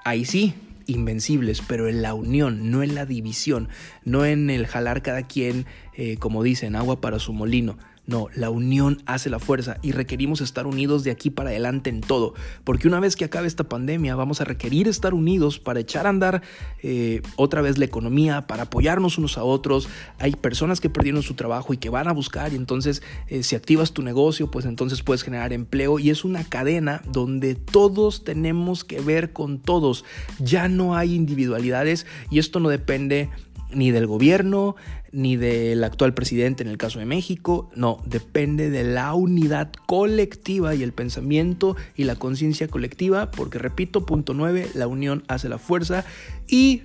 ahí 0.06 0.26
sí, 0.26 0.54
invencibles, 0.86 1.64
pero 1.68 1.88
en 1.88 2.04
la 2.04 2.14
unión, 2.14 2.70
no 2.70 2.84
en 2.84 2.94
la 2.94 3.08
división, 3.08 3.68
no 4.06 4.26
en 4.26 4.52
el 4.52 4.68
jalar 4.68 5.02
cada 5.02 5.26
quien, 5.26 5.66
eh, 5.96 6.18
como 6.18 6.44
dicen, 6.44 6.76
agua 6.76 7.02
para 7.02 7.18
su 7.18 7.34
molino. 7.34 7.80
No, 8.08 8.28
la 8.34 8.50
unión 8.50 9.04
hace 9.06 9.30
la 9.30 9.38
fuerza 9.38 9.78
y 9.84 9.92
requerimos 9.92 10.42
estar 10.42 10.66
unidos 10.66 11.04
de 11.04 11.12
aquí 11.12 11.30
para 11.30 11.52
adelante 11.52 11.92
en 11.92 12.02
todo, 12.02 12.34
porque 12.64 12.88
una 12.88 13.00
vez 13.00 13.16
que 13.16 13.26
acabe 13.26 13.46
esta 13.48 13.66
pandemia 13.66 14.16
vamos 14.16 14.42
a 14.42 14.44
requerir 14.44 14.88
estar 14.88 15.14
unidos 15.14 15.60
para 15.60 15.80
echar 15.80 16.08
a 16.08 16.10
andar 16.10 16.42
eh, 16.82 17.22
otra 17.36 17.62
vez 17.62 17.78
la 17.78 17.86
economía, 17.86 18.48
para 18.48 18.64
apoyarnos 18.64 19.20
unos 19.20 19.38
a 19.38 19.44
otros. 19.44 19.88
Hay 20.18 20.32
personas 20.32 20.82
que 20.82 20.90
perdieron 20.90 21.22
su 21.22 21.36
trabajo 21.36 21.74
y 21.74 21.78
que 21.78 21.90
van 21.90 22.08
a 22.08 22.12
buscar 22.12 22.54
y 22.54 22.56
entonces 22.56 23.04
eh, 23.28 23.44
si 23.44 23.56
activas 23.56 23.94
tu 23.94 24.02
negocio, 24.02 24.50
pues 24.50 24.66
entonces 24.66 25.04
puedes 25.04 25.22
generar 25.22 25.54
empleo 25.54 26.00
y 26.00 26.10
es 26.10 26.26
una 26.26 26.44
cadena 26.44 27.04
donde 27.08 27.54
todos 27.54 28.24
tenemos 28.24 28.84
que 28.84 29.00
ver 29.00 29.32
con 29.32 29.60
todos. 29.60 30.06
Ya 30.40 30.68
no 30.68 30.96
hay 30.96 31.14
individualidades 31.14 32.08
y 32.32 32.40
esto 32.40 32.60
no 32.60 32.70
depende 32.70 33.30
ni 33.74 33.92
del 33.92 34.08
gobierno, 34.08 34.76
ni 35.12 35.36
del 35.36 35.84
actual 35.84 36.14
presidente 36.14 36.64
en 36.64 36.70
el 36.70 36.78
caso 36.78 37.00
de 37.00 37.06
México, 37.06 37.70
no, 37.76 38.02
depende 38.06 38.70
de 38.70 38.84
la 38.84 39.14
unidad 39.14 39.72
colectiva 39.86 40.74
y 40.76 40.84
el 40.84 40.94
pensamiento 40.94 41.76
y 41.96 42.06
la 42.06 42.16
conciencia 42.16 42.68
colectiva, 42.68 43.32
porque 43.32 43.60
repito, 43.60 44.06
punto 44.06 44.34
9, 44.34 44.70
la 44.74 44.88
unión 44.88 45.24
hace 45.28 45.50
la 45.50 45.58
fuerza. 45.58 46.06
Y 46.48 46.84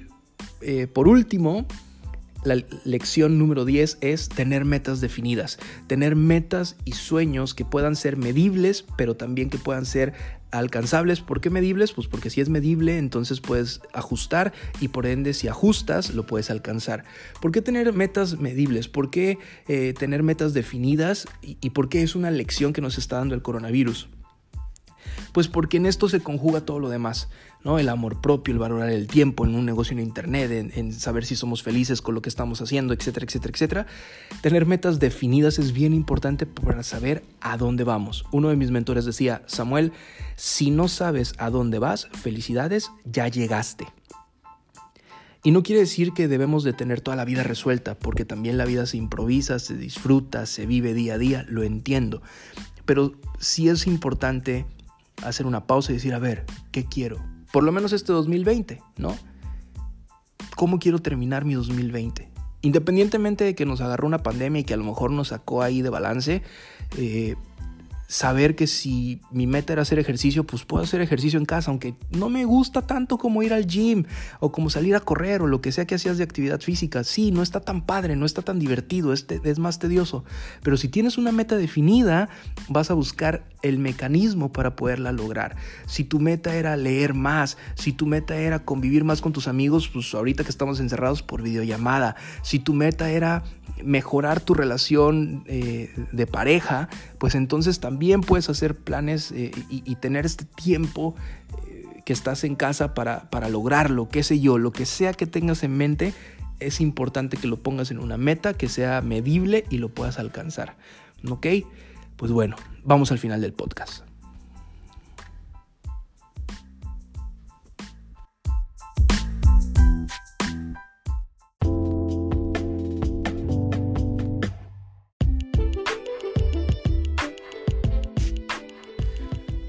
eh, 0.61 0.87
por 0.87 1.09
último, 1.09 1.67
la 2.45 2.63
lección 2.85 3.39
número 3.39 3.65
10 3.65 3.99
es 4.01 4.29
tener 4.29 4.65
metas 4.65 5.01
definidas, 5.01 5.59
tener 5.87 6.15
metas 6.15 6.77
y 6.85 6.93
sueños 6.93 7.55
que 7.55 7.65
puedan 7.65 7.97
ser 7.97 8.17
medibles, 8.17 8.85
pero 8.97 9.17
también 9.17 9.51
que 9.51 9.59
puedan 9.59 9.85
ser 9.85 10.15
alcanzables. 10.59 11.21
¿Por 11.21 11.41
qué 11.41 11.51
medibles? 11.51 11.93
Pues 11.93 12.07
porque 12.07 12.31
si 12.31 12.41
es 12.41 12.49
medible, 12.49 12.99
entonces 12.99 13.41
puedes 13.41 13.81
ajustar 13.93 14.53
y 14.81 14.89
por 14.89 15.07
ende 15.07 15.35
si 15.35 15.49
ajustas, 15.49 16.15
lo 16.15 16.27
puedes 16.27 16.51
alcanzar. 16.51 17.05
¿Por 17.41 17.53
qué 17.53 17.63
tener 17.63 17.93
metas 17.93 18.39
medibles? 18.39 18.89
¿Por 18.89 19.11
qué 19.11 19.39
eh, 19.69 19.95
tener 19.99 20.23
metas 20.23 20.55
definidas? 20.55 21.27
¿Y, 21.43 21.57
¿Y 21.61 21.71
por 21.71 21.89
qué 21.89 22.03
es 22.03 22.15
una 22.15 22.31
lección 22.31 22.73
que 22.73 22.81
nos 22.81 22.99
está 22.99 23.17
dando 23.17 23.35
el 23.35 23.43
coronavirus? 23.43 24.09
Pues 25.33 25.49
porque 25.49 25.77
en 25.77 25.87
esto 25.87 26.09
se 26.09 26.21
conjuga 26.21 26.61
todo 26.63 26.79
lo 26.79 26.89
demás. 26.89 27.29
El 27.79 27.89
amor 27.89 28.21
propio, 28.21 28.53
el 28.53 28.61
valorar 28.61 28.91
el 28.91 29.09
tiempo 29.09 29.45
en 29.45 29.57
un 29.57 29.67
negocio 29.67 29.93
en 29.93 29.99
internet, 29.99 30.73
en, 30.77 30.93
saber 30.93 31.25
si 31.25 31.35
somos 31.35 31.65
felices 31.65 32.01
con 32.01 32.15
lo 32.15 32.23
que 32.23 32.29
estamos 32.29 32.63
haciendo, 32.63 32.95
etcétera, 32.95 33.27
etcétera, 33.27 33.53
etcétera. 33.53 33.87
Tener 34.41 34.67
metas 34.67 35.01
definidas 35.01 35.59
es 35.59 35.73
bien 35.73 35.93
importante 35.93 36.47
para 36.47 36.85
saber 36.85 37.25
a 37.41 37.57
dónde 37.57 37.83
vamos. 37.83 38.25
Uno 38.31 38.51
de 38.51 38.57
mis 38.57 38.71
mentores 38.71 39.05
decía, 39.05 39.43
Samuel, 39.47 39.93
si 40.37 40.71
no 40.71 40.87
sabes 40.87 41.35
a 41.39 41.51
dónde 41.51 41.81
vas, 41.81 42.07
felicidades, 42.13 42.93
ya 43.05 43.27
llegaste. 43.27 43.89
Y 45.43 45.51
no 45.51 45.65
quiere 45.65 45.81
decir 45.81 46.13
que 46.13 46.29
debemos 46.29 46.63
de 46.63 46.73
tener 46.73 47.01
toda 47.01 47.17
la 47.17 47.25
vida 47.25 47.43
resuelta, 47.43 47.97
porque 47.97 48.25
también 48.25 48.59
la 48.59 48.65
vida 48.65 48.87
se 48.87 48.97
improvisa, 48.97 49.59
se 49.59 49.77
disfruta, 49.77 50.47
se 50.47 50.67
vive 50.67 50.95
día 50.95 51.15
a 51.15 51.19
día, 51.19 51.45
lo 51.49 51.65
entiendo. 51.65 52.23
Pero 52.85 53.13
sí 53.41 53.69
es 53.69 53.89
importante 53.89 54.67
hacer 55.23 55.47
una 55.47 55.67
pausa 55.67 55.93
y 55.93 55.97
decir, 55.97 56.15
a 56.15 56.19
ver, 56.19 56.45
¿qué 56.73 56.85
quiero? 56.85 57.19
por 57.57 57.65
lo 57.65 57.73
menos 57.73 57.95
este 57.95 58.13
2020, 58.13 58.83
¿no? 58.99 59.17
¿Cómo 60.57 60.79
quiero 60.79 60.99
terminar 60.99 61.47
mi 61.47 61.55
2020? 61.55 62.31
Independientemente 62.61 63.45
de 63.45 63.55
que 63.55 63.65
nos 63.65 63.81
agarró 63.81 64.07
una 64.07 64.23
pandemia 64.23 64.61
y 64.61 64.65
que 64.65 64.75
a 64.75 64.77
lo 64.77 64.85
mejor 64.85 65.11
nos 65.11 65.29
sacó 65.29 65.63
ahí 65.63 65.81
de 65.81 65.89
balance, 65.89 66.43
eh, 66.99 67.35
saber 68.07 68.55
que 68.55 68.67
si 68.67 69.21
mi 69.31 69.47
meta 69.47 69.73
era 69.73 69.83
hacer 69.83 69.99
ejercicio, 69.99 70.45
pues 70.45 70.65
puedo 70.65 70.85
hacer 70.85 71.01
ejercicio 71.01 71.39
en 71.39 71.45
casa, 71.45 71.71
aunque 71.71 71.95
no 72.11 72.29
me 72.29 72.45
gusta 72.45 72.83
tanto 72.83 73.19
como 73.19 73.43
ir 73.43 73.53
al 73.53 73.67
gym 73.67 74.05
o 74.41 74.53
como 74.53 74.71
salir 74.71 74.95
a 74.95 75.01
correr 75.01 75.43
o 75.43 75.47
lo 75.47 75.61
que 75.61 75.73
sea 75.73 75.87
que 75.87 75.97
hacías 75.97 76.19
de 76.19 76.25
actividad 76.25 76.61
física. 76.61 77.05
Sí, 77.05 77.31
no 77.33 77.43
está 77.43 77.61
tan 77.61 77.85
padre, 77.85 78.17
no 78.17 78.27
está 78.27 78.43
tan 78.43 78.59
divertido, 78.59 79.13
es, 79.13 79.27
es 79.45 79.59
más 79.59 79.79
tedioso. 79.79 80.25
Pero 80.63 80.77
si 80.77 80.89
tienes 80.89 81.19
una 81.19 81.33
meta 81.33 81.57
definida, 81.57 82.29
vas 82.69 82.91
a 82.91 82.95
buscar 82.95 83.45
el 83.63 83.79
mecanismo 83.79 84.53
para 84.53 84.77
poderla 84.77 85.13
lograr. 85.13 85.57
Si 85.87 86.05
tu 86.05 86.21
meta 86.21 86.55
era 86.55 86.77
leer 86.77 87.15
más, 87.15 87.59
si 87.75 87.93
tu 87.93 88.07
meta 88.07 88.37
era 88.37 88.61
convivir 88.61 89.05
más 89.05 89.21
con 89.21 89.33
tus 89.33 89.49
amigos, 89.49 89.89
pues 89.89 90.15
ahorita 90.15 90.45
que 90.45 90.51
estamos 90.51 90.81
encerrados 90.81 91.23
por 91.23 91.43
videollamada, 91.43 92.17
si 92.43 92.59
tu 92.59 92.75
meta 92.75 93.11
era 93.11 93.43
mejorar 93.85 94.41
tu 94.41 94.55
relación 94.55 95.45
eh, 95.47 95.91
de 96.13 96.27
pareja, 96.27 96.89
pues 97.19 97.35
entonces 97.35 97.81
también 97.81 98.21
puedes 98.21 98.49
hacer 98.49 98.75
planes 98.75 99.33
eh, 99.33 99.51
y, 99.69 99.95
tener 99.97 100.27
este 100.27 100.45
tiempo 100.45 101.15
eh, 101.67 102.03
que 102.05 102.13
estás 102.13 102.45
en 102.45 102.57
casa 102.57 102.95
para, 102.95 103.31
para 103.31 103.49
lograrlo, 103.49 104.09
qué 104.09 104.23
sé 104.23 104.41
yo, 104.41 104.59
lo 104.59 104.73
que 104.73 104.87
sea 104.87 105.13
que 105.13 105.27
tengas 105.27 105.63
en 105.63 105.77
mente, 105.77 106.15
es 106.61 106.81
importante 106.81 107.37
que 107.37 107.49
lo 107.49 107.59
pongas 107.59 107.91
en 107.91 107.99
una 107.99 108.17
meta 108.17 108.55
que 108.55 108.69
sea 108.69 109.01
medible 109.03 109.65
y 109.71 109.79
lo 109.79 109.89
puedas 109.89 110.19
alcanzar. 110.19 110.77
¿Ok? 111.29 111.47
Pues 112.17 112.33
bueno, 112.33 112.57
vamos 112.85 113.13
al 113.13 113.19
final 113.19 113.41
del 113.41 113.53
podcast. 113.53 114.06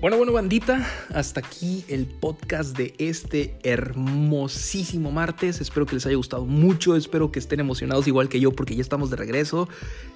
Bueno, 0.07 0.19
bueno, 0.19 0.31
bandita, 0.31 0.89
hasta 1.13 1.41
aquí 1.41 1.83
el 1.89 2.05
podcast 2.05 2.77
de 2.77 2.93
este 2.97 3.59
hermosísimo 3.63 5.11
martes. 5.11 5.59
Espero 5.59 5.85
que 5.85 5.95
les 5.95 6.05
haya 6.05 6.15
gustado 6.15 6.45
mucho, 6.45 6.95
espero 6.95 7.29
que 7.29 7.39
estén 7.39 7.59
emocionados 7.59 8.07
igual 8.07 8.29
que 8.29 8.39
yo 8.39 8.53
porque 8.53 8.73
ya 8.73 8.81
estamos 8.81 9.09
de 9.09 9.17
regreso. 9.17 9.67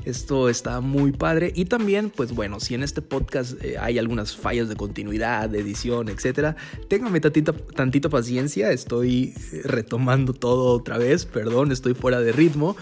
Esto 0.06 0.48
está 0.48 0.80
muy 0.80 1.12
padre. 1.12 1.52
Y 1.58 1.66
también, 1.66 2.10
pues 2.10 2.34
bueno, 2.34 2.62
si 2.62 2.74
en 2.74 2.84
este 2.84 3.02
podcast 3.02 3.62
eh, 3.62 3.78
hay 3.78 4.00
algunas 4.00 4.34
fallas 4.34 4.70
de 4.70 4.78
continuidad, 4.78 5.50
de 5.50 5.60
edición, 5.60 6.08
etcétera, 6.08 6.56
ténganme 6.88 7.20
tantita, 7.20 7.52
tantita 7.52 8.08
paciencia. 8.08 8.72
Estoy 8.72 9.34
retomando 9.66 10.32
todo 10.32 10.74
otra 10.74 11.00
vez, 11.00 11.26
perdón, 11.26 11.74
estoy 11.74 11.96
fuera 11.96 12.22
de 12.22 12.32
ritmo 12.32 12.78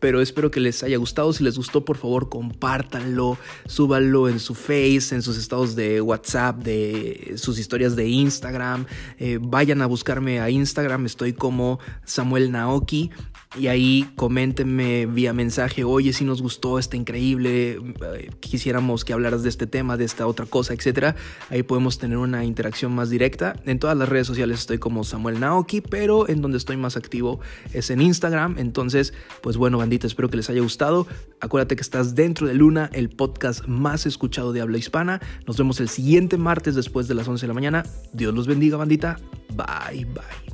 pero 0.00 0.20
espero 0.20 0.50
que 0.50 0.60
les 0.60 0.82
haya 0.82 0.96
gustado. 0.98 1.32
Si 1.32 1.42
les 1.42 1.56
gustó, 1.56 1.84
por 1.84 1.96
favor, 1.96 2.28
compártanlo, 2.28 3.38
súbanlo 3.66 4.28
en 4.28 4.38
su 4.38 4.54
face, 4.54 5.14
en 5.14 5.22
sus 5.22 5.38
estados 5.38 5.76
de 5.76 6.00
WhatsApp, 6.00 6.58
de 6.58 7.34
sus 7.36 7.58
historias 7.58 7.96
de 7.96 8.08
Instagram. 8.08 8.86
Eh, 9.18 9.38
vayan 9.40 9.82
a 9.82 9.86
buscarme 9.86 10.40
a 10.40 10.50
Instagram, 10.50 11.06
estoy 11.06 11.32
como 11.32 11.78
Samuel 12.04 12.52
Naoki 12.52 13.10
y 13.56 13.68
ahí 13.68 14.10
coméntenme 14.16 15.06
vía 15.06 15.32
mensaje, 15.32 15.84
oye, 15.84 16.12
si 16.12 16.24
nos 16.24 16.42
gustó, 16.42 16.78
está 16.78 16.96
increíble, 16.96 17.78
eh, 18.16 18.30
quisiéramos 18.40 19.04
que 19.04 19.12
hablaras 19.12 19.42
de 19.44 19.48
este 19.48 19.66
tema, 19.66 19.96
de 19.96 20.04
esta 20.04 20.26
otra 20.26 20.46
cosa, 20.46 20.74
etc. 20.74 21.16
Ahí 21.50 21.62
podemos 21.62 21.98
tener 21.98 22.18
una 22.18 22.44
interacción 22.44 22.94
más 22.94 23.10
directa. 23.10 23.54
En 23.64 23.78
todas 23.78 23.96
las 23.96 24.08
redes 24.08 24.26
sociales 24.26 24.60
estoy 24.60 24.78
como 24.78 25.04
Samuel 25.04 25.38
Naoki, 25.38 25.80
pero 25.80 26.28
en 26.28 26.42
donde 26.42 26.58
estoy 26.58 26.76
más 26.76 26.96
activo 26.96 27.40
es 27.72 27.90
en 27.90 28.00
Instagram. 28.00 28.56
Entonces, 28.58 29.14
pues 29.40 29.56
bueno, 29.74 29.86
bandita, 29.86 30.06
espero 30.06 30.30
que 30.30 30.36
les 30.36 30.48
haya 30.50 30.60
gustado. 30.60 31.06
Acuérdate 31.40 31.74
que 31.74 31.82
estás 31.82 32.14
dentro 32.14 32.46
de 32.46 32.54
Luna, 32.54 32.90
el 32.92 33.10
podcast 33.10 33.66
más 33.66 34.06
escuchado 34.06 34.52
de 34.52 34.60
habla 34.60 34.78
hispana. 34.78 35.20
Nos 35.46 35.56
vemos 35.56 35.80
el 35.80 35.88
siguiente 35.88 36.36
martes 36.36 36.74
después 36.74 37.08
de 37.08 37.14
las 37.14 37.26
11 37.26 37.42
de 37.42 37.48
la 37.48 37.54
mañana. 37.54 37.84
Dios 38.12 38.32
los 38.34 38.46
bendiga, 38.46 38.76
bandita. 38.76 39.18
Bye, 39.56 40.04
bye. 40.04 40.53